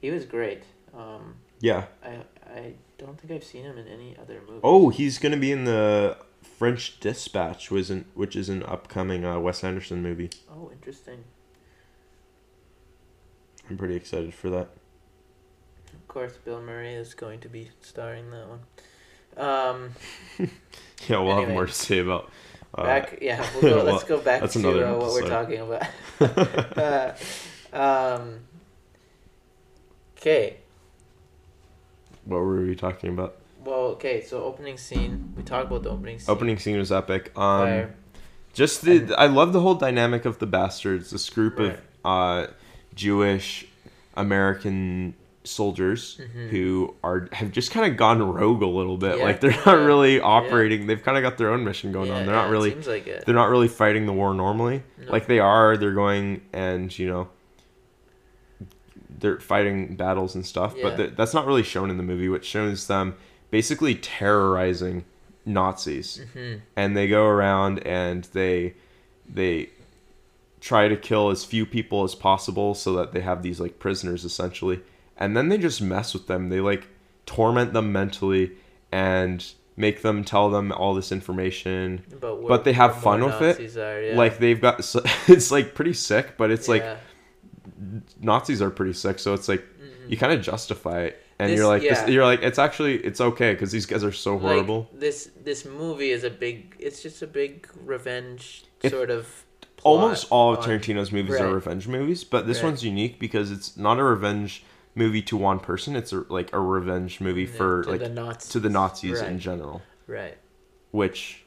[0.00, 0.64] He was great.
[0.92, 1.86] Um, yeah.
[2.02, 2.18] I
[2.54, 4.60] I don't think I've seen him in any other movie.
[4.62, 9.24] Oh, he's gonna be in the French Dispatch, which is an, which is an upcoming
[9.24, 10.30] uh, Wes Anderson movie.
[10.50, 11.24] Oh, interesting.
[13.68, 14.68] I'm pretty excited for that.
[15.92, 18.60] Of course, Bill Murray is going to be starring that one.
[19.36, 19.90] Um,
[21.08, 22.30] Yeah, we'll have more to say about.
[22.74, 25.86] Uh, back, yeah, we'll go, let's go back to uh, what we're talking about.
[26.78, 27.14] uh,
[27.72, 28.40] um,
[30.18, 30.56] okay.
[32.24, 33.36] what were we talking about?
[33.64, 34.20] Well, okay.
[34.22, 35.32] So opening scene.
[35.36, 36.30] We talked about the opening scene.
[36.32, 37.32] Opening scene was epic.
[37.36, 37.94] Um, Fire.
[38.52, 41.10] just the I love the whole dynamic of the bastards.
[41.10, 42.46] This group of uh,
[42.94, 43.66] Jewish
[44.16, 45.14] American
[45.46, 46.48] soldiers Mhm.
[46.48, 49.18] who are have just kind of gone rogue a little bit.
[49.18, 49.24] Yeah.
[49.24, 49.84] Like they're not Yeah.
[49.84, 50.86] really operating.
[50.86, 52.26] They've kind of got their own mission going Yeah, on.
[52.26, 53.24] They're yeah, not really Seems like it.
[53.26, 54.82] they're not really fighting the war normally.
[55.04, 55.12] No.
[55.12, 55.76] Like they are.
[55.76, 57.28] They're going and you know
[59.18, 60.74] they're fighting battles and stuff.
[60.76, 60.82] Yeah.
[60.84, 62.28] But th- that's not really shown in the movie.
[62.28, 63.14] What shows them
[63.58, 65.04] basically terrorizing
[65.46, 66.20] Nazis.
[66.32, 68.74] Hmm and they go around and they
[69.38, 69.68] they
[70.60, 74.24] try to kill as few people as possible so that they have these like prisoners
[74.24, 74.80] essentially.
[75.16, 76.48] And then they just mess with them.
[76.48, 76.88] They like
[77.26, 78.52] torment them mentally
[78.90, 79.38] and
[79.76, 82.02] make them tell them all this information.
[82.20, 83.76] But, But they have fun with it.
[83.76, 84.16] Are, yeah.
[84.16, 86.84] like they've got so, it's like pretty sick but it's like
[88.20, 90.10] nazis are pretty sick so it's like Mhm.
[90.10, 93.20] you kind of justify it and This- you're like this, you're like it's actually it's
[93.20, 96.74] okay because these guys are so Like, horrible this this movie is a big.
[96.78, 99.26] It's just a big revenge It- sort of.
[99.82, 101.42] almost all of Tarantino's movies Right.
[101.42, 102.68] are revenge movies, but this Right.
[102.70, 104.64] one's unique because it's not a revenge
[104.94, 105.94] movie to one person.
[105.96, 108.50] It's a, like a revenge movie Yeah, for to like the Nazis.
[108.52, 110.38] to the Nazis in general, Right.
[110.92, 111.44] which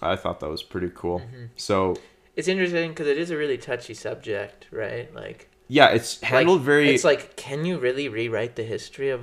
[0.00, 1.18] I thought that was pretty cool.
[1.20, 1.48] Mhm.
[1.56, 1.96] So
[2.36, 5.12] It's interesting because it is a really touchy subject, right?
[5.14, 9.22] Like yeah, it's handled like, very It's like, can you really rewrite the history of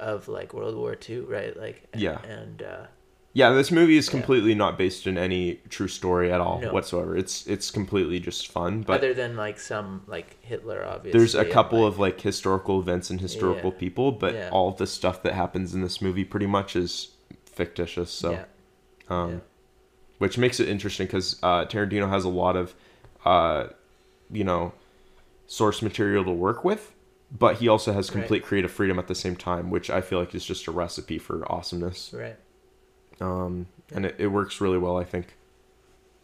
[0.00, 1.56] of like World War II, right?
[1.56, 2.18] Like and, Yeah.
[2.38, 2.86] and uh,
[3.32, 3.50] yeah.
[3.50, 4.10] This movie is Yeah.
[4.18, 6.72] completely not based in any true story at all No.
[6.72, 7.16] whatsoever.
[7.16, 8.94] It's it's completely just fun, but.
[8.98, 11.16] other than like some like Hitler, obviously.
[11.18, 13.78] there's a couple like- of like historical events and historical Yeah.
[13.84, 14.50] people, but Yeah.
[14.52, 17.12] all the stuff that happens in this movie pretty much is
[17.46, 18.10] fictitious.
[18.10, 18.44] So yeah,
[19.08, 19.38] um, yeah.
[20.18, 22.74] which makes it interesting because uh, Tarantino has a lot of,
[23.24, 23.68] uh,
[24.30, 24.72] you know,
[25.46, 26.94] source material to work with,
[27.36, 28.20] but he also has Right.
[28.20, 31.18] complete creative freedom at the same time, which I feel like is just a recipe
[31.18, 32.12] for awesomeness.
[32.14, 32.36] right.
[33.20, 35.36] Um, and it, it works really well, I think.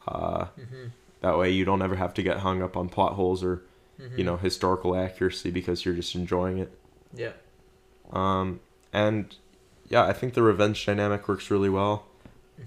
[0.07, 0.87] Uh, hmm
[1.21, 3.63] that way you don't ever have to get hung up on plot holes or
[3.99, 6.73] hmm you know historical accuracy because you're just enjoying it.
[7.15, 7.33] Yeah.
[8.13, 8.61] Um,
[8.93, 9.35] and
[9.89, 12.07] yeah, I think the revenge dynamic works really well.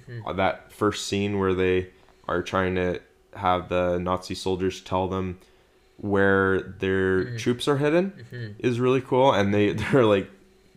[0.06, 1.90] hmm Uh, that first scene where they
[2.28, 3.02] are trying to
[3.36, 5.40] have the Nazi soldiers tell them
[5.98, 7.40] where their Mhm.
[7.40, 10.30] troops are hidden hmm is really cool, and they they're like,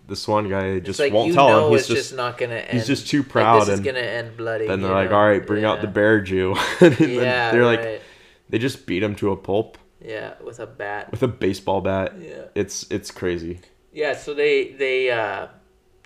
[0.08, 1.72] this one guy just like won't tell know him.
[1.72, 2.72] He's it's just, just, not gonna end.
[2.72, 4.66] he's just too like, proud, this is and gonna end bloody.
[4.68, 5.16] then they're you like, know?
[5.16, 6.54] all right, bring out the bear Jew.
[6.80, 8.00] and Yeah, they're like, right.
[8.48, 11.10] they just beat him to a pulp yeah, with a bat.
[11.10, 12.14] with a baseball bat.
[12.20, 12.44] Yeah.
[12.54, 13.60] It's it's crazy.
[13.92, 15.48] Yeah, so they they uh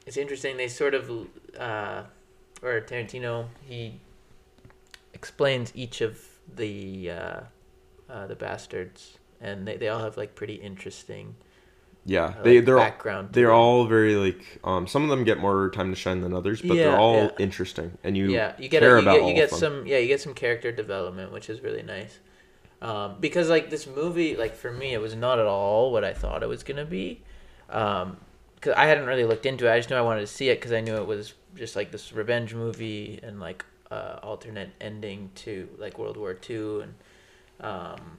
[0.06, 1.10] it's interesting they sort of
[1.58, 2.04] uh
[2.62, 4.00] or Tarantino he
[5.12, 6.18] explains each of
[6.56, 7.40] the uh
[8.10, 11.34] uh the bastards and they, they all have like pretty interesting
[12.04, 13.34] Yeah, uh, they like, they're all, background.
[13.34, 16.32] to they're all very like um some of them get more time to shine than
[16.34, 17.38] others, but Yeah, they're all yeah.
[17.38, 19.50] interesting, and you yeah, you get care a, you about get you get them.
[19.50, 22.18] some yeah, you get some character development, which is really nice.
[22.82, 26.14] Um, because like this movie, like for me, it was not at all what I
[26.14, 27.22] thought it was gonna be.
[27.70, 28.18] Um,
[28.56, 29.72] because I hadn't really looked into it.
[29.72, 31.92] I just knew I wanted to see it because I knew it was just like
[31.92, 36.94] this revenge movie and like uh, alternate ending to like World War Two and
[37.60, 38.18] um.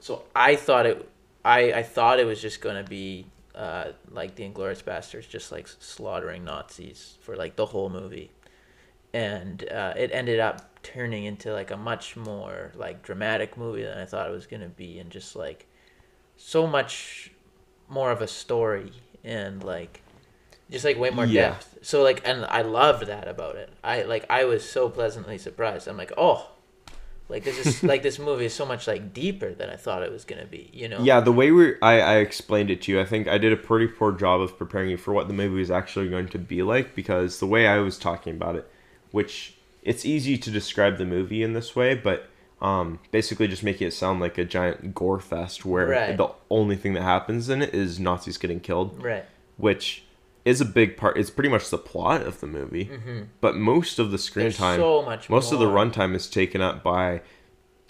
[0.00, 1.08] So I thought it,
[1.44, 5.68] I I thought it was just gonna be uh like the Inglourious Basterds, just like
[5.68, 8.30] slaughtering Nazis for like the whole movie,
[9.12, 13.98] and uh, it ended up turning into like a much more like dramatic movie than
[13.98, 15.66] I thought it was gonna be, and just like
[16.36, 17.32] so much
[17.88, 18.92] more of a story
[19.24, 20.02] and like
[20.70, 21.50] just like way more Yeah.
[21.50, 21.78] depth.
[21.82, 23.72] So like, and I loved that about it.
[23.82, 25.88] I like I was so pleasantly surprised.
[25.88, 26.50] I'm like, oh,
[27.28, 30.12] like this is like this movie is so much like deeper than I thought it
[30.12, 30.70] was gonna be.
[30.72, 30.98] You know?
[31.00, 33.56] Yeah, the way we I, I explained it to you, I think I did a
[33.56, 36.62] pretty poor job of preparing you for what the movie is actually going to be
[36.62, 38.70] like because the way I was talking about it,
[39.10, 42.28] which it's easy to describe the movie in this way, but
[42.62, 46.16] um, basically just making it sound like a giant gore fest where Right.
[46.16, 49.24] the only thing that happens in it is Nazis getting killed, Right.
[49.58, 50.04] which
[50.46, 51.18] is a big part.
[51.18, 53.22] It's pretty much the plot of the movie, Mm-hmm.
[53.42, 55.28] but most of the screen There's time, so much.
[55.28, 57.20] most of the runtime is taken up by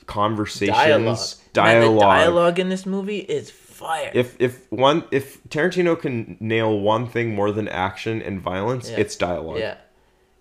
[0.07, 1.19] conversations, dialogue.
[1.53, 4.11] dialogue, Man, the dialogue in this movie is fire.
[4.15, 8.99] if if one if Tarantino can nail one thing more than action and violence, Yeah.
[8.99, 9.59] it's dialogue.
[9.59, 9.77] Yeah.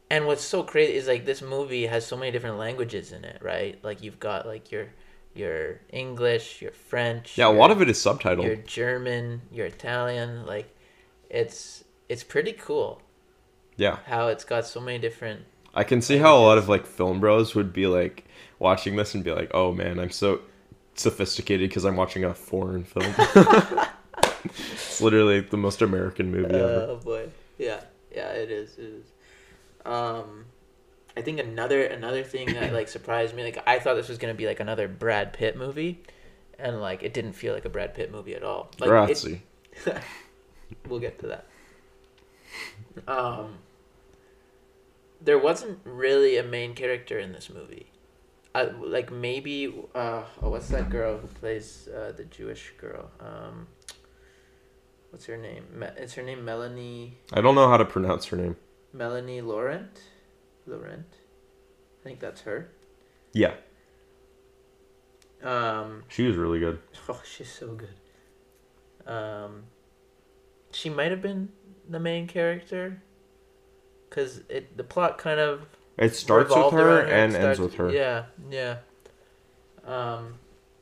[0.09, 3.39] And what's so crazy is like this movie has so many different languages in it,
[3.41, 3.83] right?
[3.83, 4.87] Like you've got like your
[5.33, 7.37] your English, your French.
[7.37, 8.43] Yeah, a your- lot of it is subtitled.
[8.45, 10.69] Your German, your Italian, like
[11.29, 13.01] it's it's pretty cool.
[13.77, 13.99] Yeah.
[14.05, 15.41] How it's got so many different.
[15.73, 18.25] I can see how a lot of like film bros would be like
[18.59, 20.39] watching this and be like, "Oh man, I'm so
[20.95, 23.13] sophisticated because I'm watching a foreign film."
[24.45, 26.87] it's literally the most American movie ever.
[26.91, 27.81] Oh boy, yeah,
[28.13, 28.77] yeah, it is.
[28.77, 29.05] It is.
[29.85, 30.45] Um,
[31.17, 34.33] I think another another thing that like surprised me, like I thought this was gonna
[34.33, 36.01] be like another Brad Pitt movie,
[36.57, 38.71] and like it didn't feel like a Brad Pitt movie at all.
[38.79, 39.41] Like it-
[40.87, 41.47] we'll get to that.
[43.07, 43.59] Um,
[45.21, 47.87] there wasn't really a main character in this movie.
[48.53, 53.11] I, like maybe uh, oh, what's that girl who plays uh, the Jewish girl?
[53.19, 53.67] Um,
[55.09, 55.65] what's her name?
[55.73, 58.55] Me- is her name Melanie I don't know how to pronounce her name.
[58.93, 59.99] Melanie Laurent?
[60.65, 61.05] Laurent,
[61.99, 62.69] I think that's her.
[63.33, 63.55] Yeah,
[65.43, 66.79] Um, she was really good.
[67.09, 67.99] Oh, she's so good.
[69.05, 69.63] Um,
[70.71, 71.49] she might have been
[71.89, 73.01] the main character,
[74.09, 75.67] cause it the plot kind of
[75.97, 77.91] It starts with her and ends with her.
[77.91, 78.77] Yeah, yeah.
[79.85, 80.35] Um,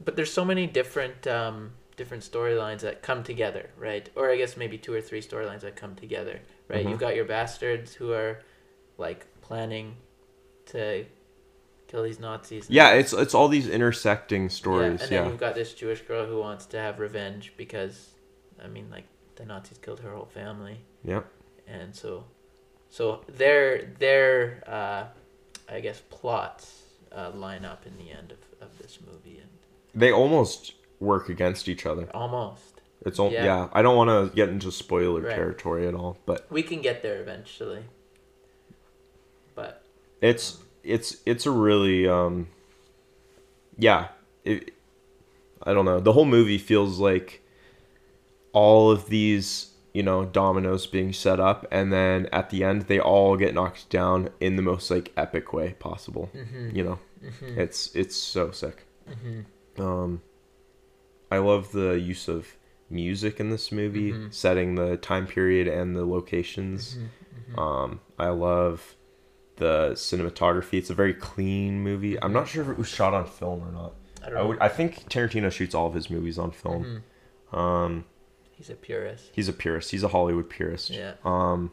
[0.04, 4.10] but there's so many different um different storylines that come together, right?
[4.16, 6.86] Or I guess maybe two or three storylines that come together, right?
[6.86, 6.90] Mhm.
[6.90, 8.40] You've got your bastards who are
[8.98, 9.98] like planning
[10.68, 11.06] to
[11.88, 12.70] kill these Nazis.
[12.70, 15.00] Yeah, it's it's all these intersecting stories.
[15.00, 18.12] yeah, and Yeah, then you've got this Jewish girl who wants to have revenge because,
[18.64, 19.06] I mean, like
[19.36, 21.26] the Nazis killed her whole family, Yep.
[21.68, 22.26] and so,
[22.90, 25.06] so their their uh,
[25.70, 26.84] I guess plots
[27.16, 29.50] uh, line up in the end of, of this movie, and
[29.96, 32.08] They almost work against each other.
[32.14, 33.46] almost It's all Yeah.
[33.46, 33.68] yeah.
[33.74, 35.36] I don't want to get into spoiler Right.
[35.36, 37.84] territory at all, but we can get there eventually.
[39.56, 39.84] But
[40.22, 42.48] it's it's it's a really um
[43.78, 44.10] yeah
[44.44, 44.74] it,
[45.64, 47.42] i don't know the whole movie feels like
[48.54, 53.00] all of these you know dominoes being set up and then at the end they
[53.00, 57.58] all get knocked down in the most like epic way possible mhm, you know mhm,
[57.58, 59.46] it's it's so sick mhm.
[59.80, 60.22] um
[61.32, 62.56] i love the use of
[62.90, 64.34] music in this movie Mhm.
[64.34, 67.60] setting the time period and the locations Mhm, mhm.
[67.62, 68.96] um, I love
[69.58, 70.74] the cinematography.
[70.80, 72.22] It's a very clean movie.
[72.22, 73.94] I'm not sure if it was shot on film or not.
[74.24, 77.04] I don't I, would, I think Tarantino shoots all of his movies on film.
[77.52, 78.06] Um,
[78.56, 79.30] He's a purist.
[79.34, 79.92] he's a purist.
[79.92, 80.90] He's a Hollywood purist.
[80.90, 81.14] Yeah.
[81.26, 81.72] Um,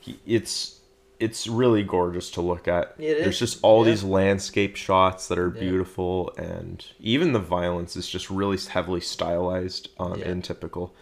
[0.00, 0.80] he, it's
[1.18, 2.94] it's really gorgeous to look at.
[2.98, 3.92] It There's is, just all yeah.
[3.92, 5.60] these landscape shots that are Yeah.
[5.60, 10.28] beautiful, and even the violence is just really heavily stylized um, Yeah.
[10.28, 10.94] in typical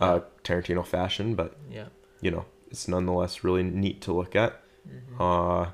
[0.00, 1.34] uh, Tarantino fashion.
[1.36, 1.86] But Yeah.
[2.20, 4.60] you know, it's nonetheless really neat to look at.
[4.88, 5.20] Mhm.
[5.66, 5.70] Uh,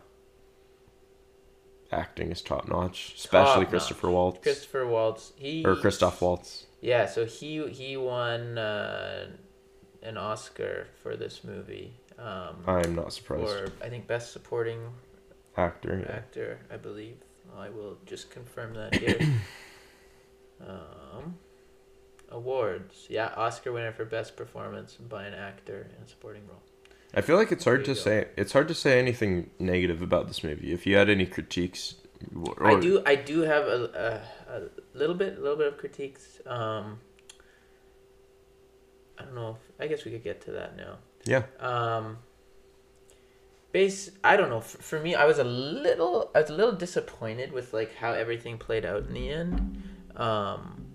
[1.92, 3.64] acting is top notch, especially.
[3.66, 5.32] Christopher Waltz Christopher Waltz.
[5.36, 6.65] He or Christoph Waltz.
[6.86, 9.26] Yeah, so he he won uh,
[10.04, 11.94] an Oscar for this movie.
[12.16, 13.42] Um, I'm not surprised.
[13.42, 14.78] for I think best supporting
[15.56, 16.04] Actor.
[16.06, 16.14] yeah.
[16.14, 17.16] actor, I believe.
[17.58, 19.18] I will just confirm that here.
[20.60, 21.34] um,
[22.30, 26.62] awards, yeah, Oscar winner for best performance by an actor in a supporting role.
[27.12, 28.00] I feel like it's hard to go.
[28.00, 28.28] say.
[28.36, 30.72] It's hard to say anything negative about this movie.
[30.72, 31.96] If you had any critiques,
[32.32, 34.62] or, I do I do have a, a,
[34.94, 36.40] little bit a little bit of critiques.
[36.46, 37.00] Um,
[39.18, 39.50] I don't know.
[39.50, 40.98] If, I guess we could get to that now.
[41.24, 41.42] Yeah.
[41.58, 42.18] Um,
[43.72, 44.10] base.
[44.22, 44.60] I don't know.
[44.60, 46.30] For, for me, I was a little.
[46.34, 49.82] I was a little disappointed with like how everything played out in the end.
[50.16, 50.86] Um,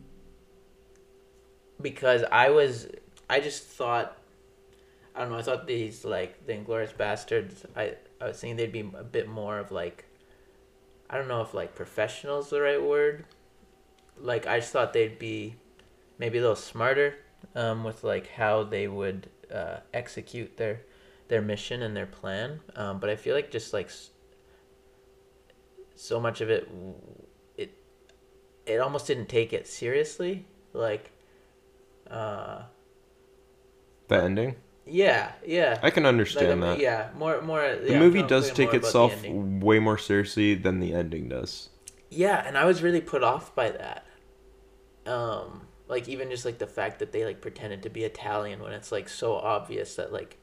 [1.82, 2.88] because I was,
[3.30, 4.18] I just thought.
[5.14, 5.38] I don't know.
[5.38, 7.66] I thought these like the Inglourious Basterds.
[7.76, 10.06] I I was thinking they'd be a bit more of like.
[11.10, 13.26] I don't know if like professional is the right word.
[14.18, 15.56] Like I just thought they'd be,
[16.18, 17.16] maybe a little smarter,
[17.56, 20.82] um, with like how they would uh, execute their
[21.28, 22.60] their mission and their plan.
[22.76, 23.90] Um, but I feel like just like
[25.96, 26.70] so much of it,
[27.58, 27.74] it
[28.66, 30.46] it almost didn't take it seriously.
[30.74, 31.12] Like,
[32.10, 32.64] uh,
[34.08, 34.56] the ending.
[34.86, 35.80] yeah, yeah.
[35.82, 36.80] I can understand um, that.
[36.80, 37.62] Yeah, more more.
[37.62, 41.70] The yeah, movie does take the itself way more seriously than the ending does.
[42.12, 44.06] Yeah, and I was really put off by that.
[45.06, 48.74] Um, like even just like the fact that they like pretended to be Italian when
[48.74, 50.38] it's like so obvious that like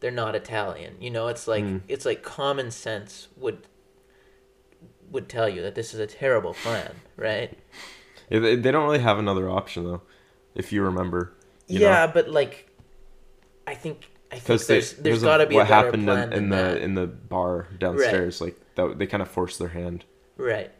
[0.00, 0.96] they're not Italian.
[1.00, 1.82] You know, it's like Mm.
[1.88, 3.66] it's like common sense would
[5.10, 7.56] would tell you that this is a terrible plan, right?
[8.30, 10.02] Yeah, They, they don't really have another option though,
[10.54, 11.34] if you remember.
[11.68, 12.68] you yeah, but like
[13.66, 16.44] I think I think Because there's there's got to be what a happened plan in,
[16.44, 16.78] in the that.
[16.82, 18.40] in the bar downstairs.
[18.40, 20.04] Like that, they kind of forced their hand.
[20.36, 20.70] Right.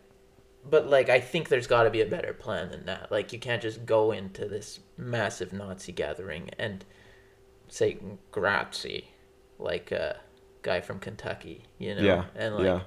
[0.68, 3.10] But like I think there's got to be a better plan than that.
[3.12, 6.84] Like you can't just go into this massive Nazi gathering and
[7.68, 7.98] say
[8.30, 9.08] grazie
[9.58, 10.20] like a
[10.62, 12.80] guy from Kentucky, you know, yeah, and like yeah,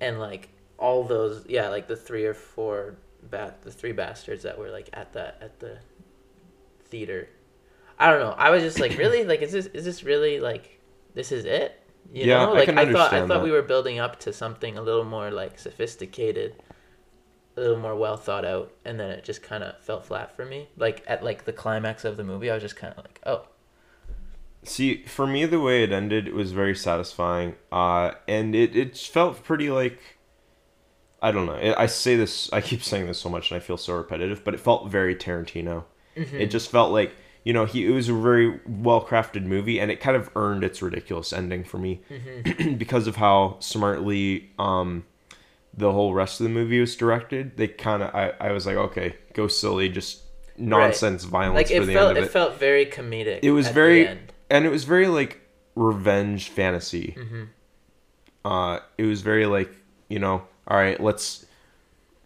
[0.00, 4.58] and like all those, yeah, like the three or four bat, the three bastards that
[4.58, 5.78] were like at the at the
[6.86, 7.28] theater.
[7.98, 8.32] I don't know.
[8.32, 10.80] I was just like, really, like, is this is this really like
[11.14, 11.80] this is it?
[12.12, 13.42] You Yeah, know, I like can I, thought I thought that.
[13.42, 16.56] we were building up to something a little more like sophisticated,
[17.56, 20.44] a little more well thought out, and then it just kind of fell flat for
[20.44, 20.68] me.
[20.76, 23.46] Like at like the climax of the movie, I was just kind of like, oh,
[24.64, 28.96] See, for me, the way it ended, it was very satisfying, uh, and it it
[28.96, 29.98] felt pretty like.
[31.20, 31.54] I don't know.
[31.54, 32.50] I I say this.
[32.52, 34.42] I keep saying this so much, and I feel so repetitive.
[34.42, 35.84] But it felt very Tarantino.
[36.16, 37.86] It just felt like you know he.
[37.86, 41.64] It was a very well crafted movie, and it kind of earned its ridiculous ending
[41.64, 42.00] for me
[42.78, 45.04] because of how smartly um,
[45.76, 47.56] the whole rest of the movie was directed.
[47.56, 48.14] They kind of.
[48.14, 50.22] I I was like, okay, go silly, just
[50.56, 53.40] nonsense violence like for it the felt end of it felt very comedic.
[53.42, 54.32] it was very end.
[54.48, 55.40] and it was very like
[55.74, 57.42] revenge fantasy Mm-hmm.
[58.44, 59.74] uh it was very like
[60.08, 61.44] you know all right let's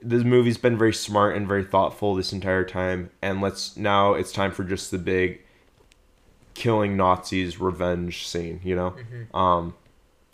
[0.02, 4.30] this movie's been very smart and very thoughtful this entire time and let's now it's
[4.30, 5.40] time for just the big
[6.52, 9.34] killing nazis revenge scene you know Mm-hmm.
[9.36, 9.74] um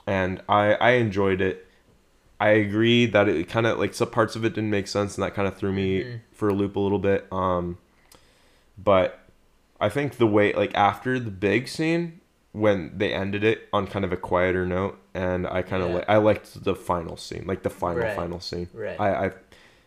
[0.06, 1.66] and i i enjoyed it
[2.40, 5.24] i agree that it kind of like some parts of it didn't make sense and
[5.24, 6.20] that kind of threw me Mhm.
[6.32, 7.78] for a loop a little bit um
[8.78, 9.20] but
[9.80, 12.20] I think the way like after the big scene
[12.52, 15.94] when they ended it on kind of a quieter note and I kind of Yeah.
[15.96, 18.16] like I liked the final scene like the final Right.
[18.16, 18.98] final scene Right.
[18.98, 19.30] I I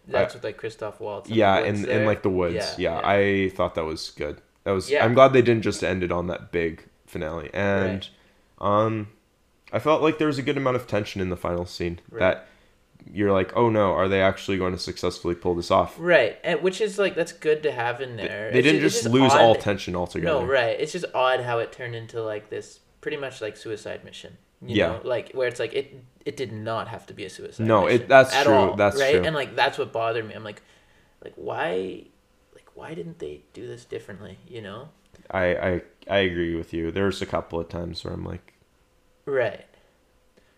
[0.08, 1.30] That's with like Christoph Waltz.
[1.30, 3.02] yeah and, in in like the woods yeah, yeah.
[3.08, 5.04] I thought that was good that was Yeah.
[5.06, 8.08] I'm glad they didn't just end it on that big finale and
[8.60, 9.08] um
[9.72, 12.20] I felt like there was a good amount of tension in the final scene Right.
[12.20, 12.48] that
[13.14, 16.62] you're like oh no are they actually going to successfully pull this off Right, and
[16.62, 18.52] which is like that's good to have in there.
[18.52, 20.78] they It's didn't it's just lose all tension altogether No, right.
[20.80, 24.38] It's just odd how it turned into like this, pretty much like suicide mission.
[24.62, 24.88] You Yeah.
[24.88, 27.66] know, like where it's like it it did not have to be a suicide.
[27.66, 29.16] No, it- that's at true, all, that's right.
[29.16, 29.24] true.
[29.24, 30.34] And like that's what bothered me.
[30.34, 30.62] I'm like,
[31.24, 32.04] like why,
[32.56, 34.38] like why didn't they do this differently?
[34.48, 34.90] You know.
[35.32, 38.54] I I I agree with you there's a couple of times where I'm like
[39.28, 39.66] Right.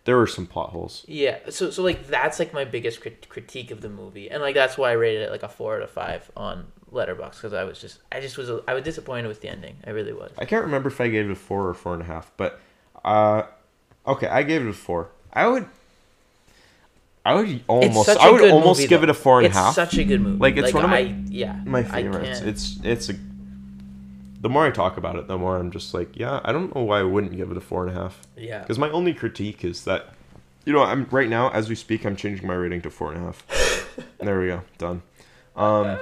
[0.04, 1.04] there were some plot holes.
[1.06, 1.38] Yeah.
[1.50, 4.78] So so like that's like my biggest crit- critique of the movie, and like that's
[4.78, 7.78] why I rated it like a four out of five on Letterboxd because I was
[7.80, 9.76] just I just was I was disappointed with the ending.
[9.86, 10.30] I really was.
[10.38, 12.60] I can't remember if I gave it a four or four and a half, but
[13.04, 13.42] uh,
[14.06, 15.10] okay, I gave it a four.
[15.32, 15.66] I would,
[17.24, 19.04] I would almost, I would almost movie, give though.
[19.04, 19.74] it a four and a half.
[19.74, 20.38] such a good movie.
[20.38, 22.40] Like, it's one of my- I, yeah My favorites.
[22.40, 23.14] It's it's a.
[24.42, 26.82] The more I talk about it, the more I'm just like, yeah, I don't know
[26.82, 28.22] why I wouldn't give it a four and a half.
[28.36, 30.14] yeah Because my only critique is that,
[30.64, 33.20] you know, I'm right now as we speak, I'm changing my rating to four and
[33.20, 33.44] a half.
[34.18, 35.02] there we go, done.
[35.56, 35.98] Um,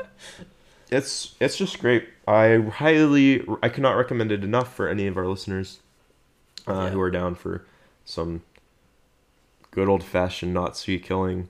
[0.91, 2.09] it's it's just great.
[2.28, 5.80] I highly, I cannot recommend it enough for any of our listeners
[6.68, 6.91] uh, Yeah.
[6.91, 7.64] who are down for
[8.05, 8.43] some
[9.70, 11.49] good old fashioned Nazi killing.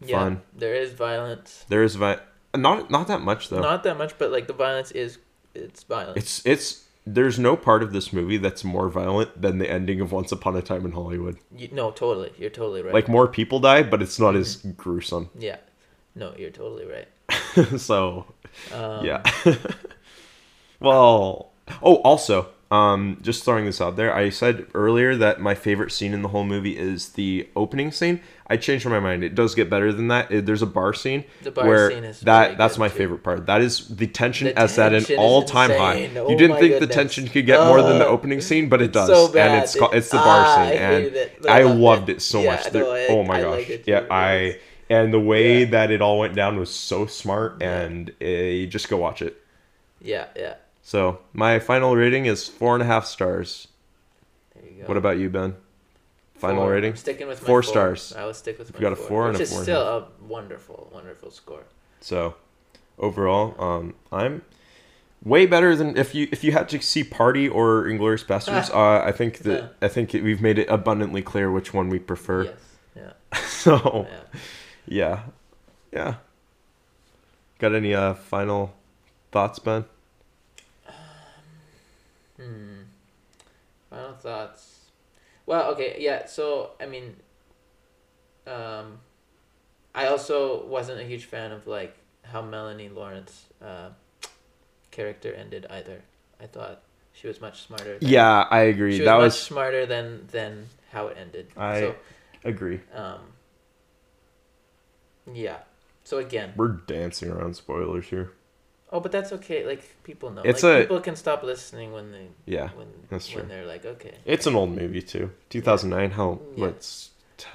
[0.00, 0.40] yeah fun.
[0.56, 2.18] there is violence There is vi-
[2.56, 3.60] not not that much though.
[3.60, 5.18] not that much but like the violence is
[5.54, 9.68] it's violent It's it's there's no part of this movie that's more violent than the
[9.68, 11.36] ending of Once Upon a Time in Hollywood.
[11.56, 15.30] you, no totally you're totally right Like more people die, but it's not as gruesome.
[15.38, 15.56] yeah
[16.14, 17.08] no you're totally right
[17.80, 18.26] so
[18.72, 19.22] um, yeah.
[20.80, 25.92] well, oh, also, um, just throwing this out there, I said earlier that my favorite
[25.92, 28.20] scene in the whole movie is the opening scene.
[28.48, 29.24] I changed my mind.
[29.24, 30.30] It does get better than that.
[30.30, 32.94] It- there's a bar scene The bar where scene is that that's my too.
[32.98, 33.46] favorite part.
[33.46, 35.94] That is the tension The as at an all time high.
[35.94, 36.14] insane.
[36.14, 38.80] You Oh didn't think the tension could get more than the Oh, opening scene, but
[38.80, 39.08] it does.
[39.08, 42.16] so And it's ca- it's the bar Ah, scene, I and it, I loved it.
[42.16, 42.72] it so Yeah, much.
[42.72, 44.04] no, I- oh my I gosh, it yeah.
[44.10, 44.58] I
[44.90, 45.70] and the way Yeah.
[45.70, 49.36] that it all went down was so smart, and uh, just go watch it.
[50.00, 53.68] yeah yeah So my final rating is four and a half stars.
[54.54, 55.56] there you go What about you, Ben?
[56.34, 56.72] Final Four.
[56.72, 56.90] rating?
[56.90, 58.14] I'm sticking with my Four four stars.
[58.16, 59.82] I will stick with my got a four, four and which a four a still
[59.82, 61.62] a wonderful wonderful score
[62.00, 62.34] So
[62.98, 64.42] overall, um, I'm
[65.24, 68.70] way better than if you if you had to see Party or Inglourious Basterds.
[68.74, 72.44] uh, I think that I think we've made it abundantly clear which one we prefer.
[72.44, 72.54] yes
[72.96, 73.12] yeah
[73.46, 74.40] so yeah
[74.86, 75.22] yeah,
[75.92, 76.14] yeah.
[77.60, 78.74] Got any uh final
[79.30, 79.84] thoughts, Ben?
[82.42, 82.82] Hmm.
[83.90, 84.78] Final thoughts.
[85.46, 86.26] Well, okay, yeah.
[86.26, 87.16] So I mean,
[88.46, 88.98] um,
[89.94, 93.30] I also wasn't a huge fan of like how Melanie Laurent
[93.62, 93.90] uh,
[94.90, 96.02] character ended either.
[96.40, 96.80] I thought
[97.12, 97.98] she was much smarter.
[97.98, 98.92] Than, Yeah, I agree.
[98.94, 101.48] she was that much was smarter than than how it ended.
[101.56, 101.94] I- so,
[102.44, 102.80] agree.
[102.94, 103.20] um,
[105.32, 105.58] yeah.
[106.04, 108.32] So again, We're dancing around spoilers here.
[108.92, 109.64] Oh, but that's okay.
[109.66, 110.42] Like people know.
[110.44, 113.48] It's like, a- people can stop listening when they Yeah, when that's when true.
[113.48, 114.14] they're like okay.
[114.26, 115.30] It's an old movie too.
[115.50, 116.10] 2009.
[116.10, 116.38] How?
[116.56, 116.66] Yeah.
[116.66, 117.48] What's t-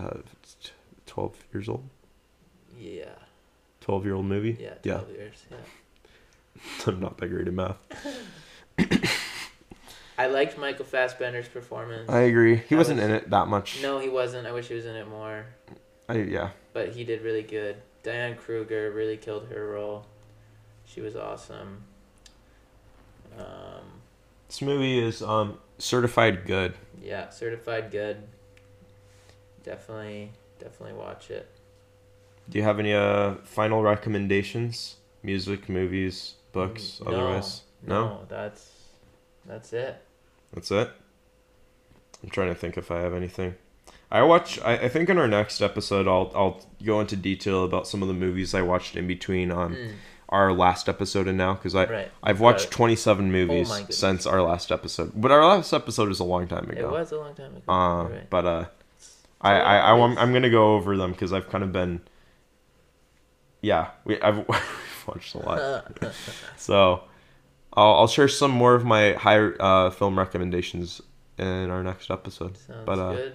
[1.05, 1.87] 12 years old?
[2.77, 3.05] Yeah.
[3.81, 4.57] 12 year old movie.
[4.59, 4.73] Yeah.
[4.83, 5.01] Yeah.
[5.15, 5.45] years.
[5.51, 5.57] Yeah.
[6.87, 7.77] I'm not that great at math.
[10.19, 12.09] I liked Michael Fassbender's performance.
[12.09, 12.55] I agree.
[12.55, 13.81] He That wasn't was- in it that much.
[13.83, 14.47] no, he wasn't.
[14.47, 15.45] I wish he was in it more.
[16.09, 16.49] I yeah.
[16.73, 17.77] But he did really good.
[18.01, 20.05] Diane Kruger really killed her role.
[20.87, 21.83] She was awesome.
[23.37, 24.01] Um,
[24.47, 26.73] This movie is um certified good.
[27.01, 28.23] yeah, certified good.
[29.63, 31.47] Definitely, definitely watch it.
[32.49, 34.95] Do you have any uh final recommendations?
[35.23, 37.61] Music, movies, books, Mm, no, otherwise?
[37.85, 38.05] No?
[38.05, 38.71] No, that's
[39.45, 40.01] that's it.
[40.53, 40.89] That's it.
[42.23, 43.55] I'm trying to think if I have anything.
[44.09, 44.59] I watch.
[44.61, 48.07] I, I think in our next episode, I'll I'll go into detail about some of
[48.07, 49.91] the movies I watched in between um Mm,
[50.29, 52.11] our last episode and now because I right.
[52.21, 52.71] I've watched it.
[52.71, 53.97] 27 movies goodness.
[53.97, 56.89] since our last episode, but our last episode was a long time ago.
[56.89, 57.71] It was a long time ago.
[57.71, 58.29] Uh, right.
[58.29, 58.65] but uh,
[59.41, 60.17] I I, I movies.
[60.17, 62.01] I'm gonna go over them because I've kind of been.
[63.61, 64.45] Yeah, we I've
[65.07, 65.97] watched a lot.
[66.57, 67.03] So,
[67.73, 71.01] I'll, I'll share some more of my higher uh, film recommendations
[71.37, 72.57] in our next episode.
[72.57, 73.33] Sounds but, uh, good.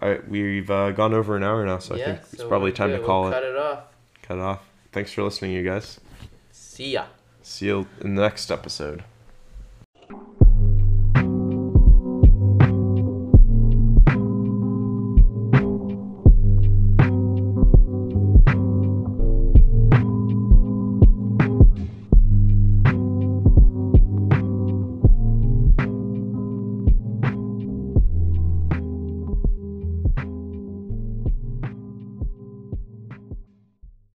[0.00, 2.72] All right, we've uh, gone over an hour now, so I yeah, think it's probably
[2.72, 3.84] time to call we'll it, Cut it off.
[4.22, 4.60] cut it off.
[4.92, 5.98] Thanks for listening, you guys.
[6.78, 7.06] See ya.
[7.42, 9.02] See you in the next episode.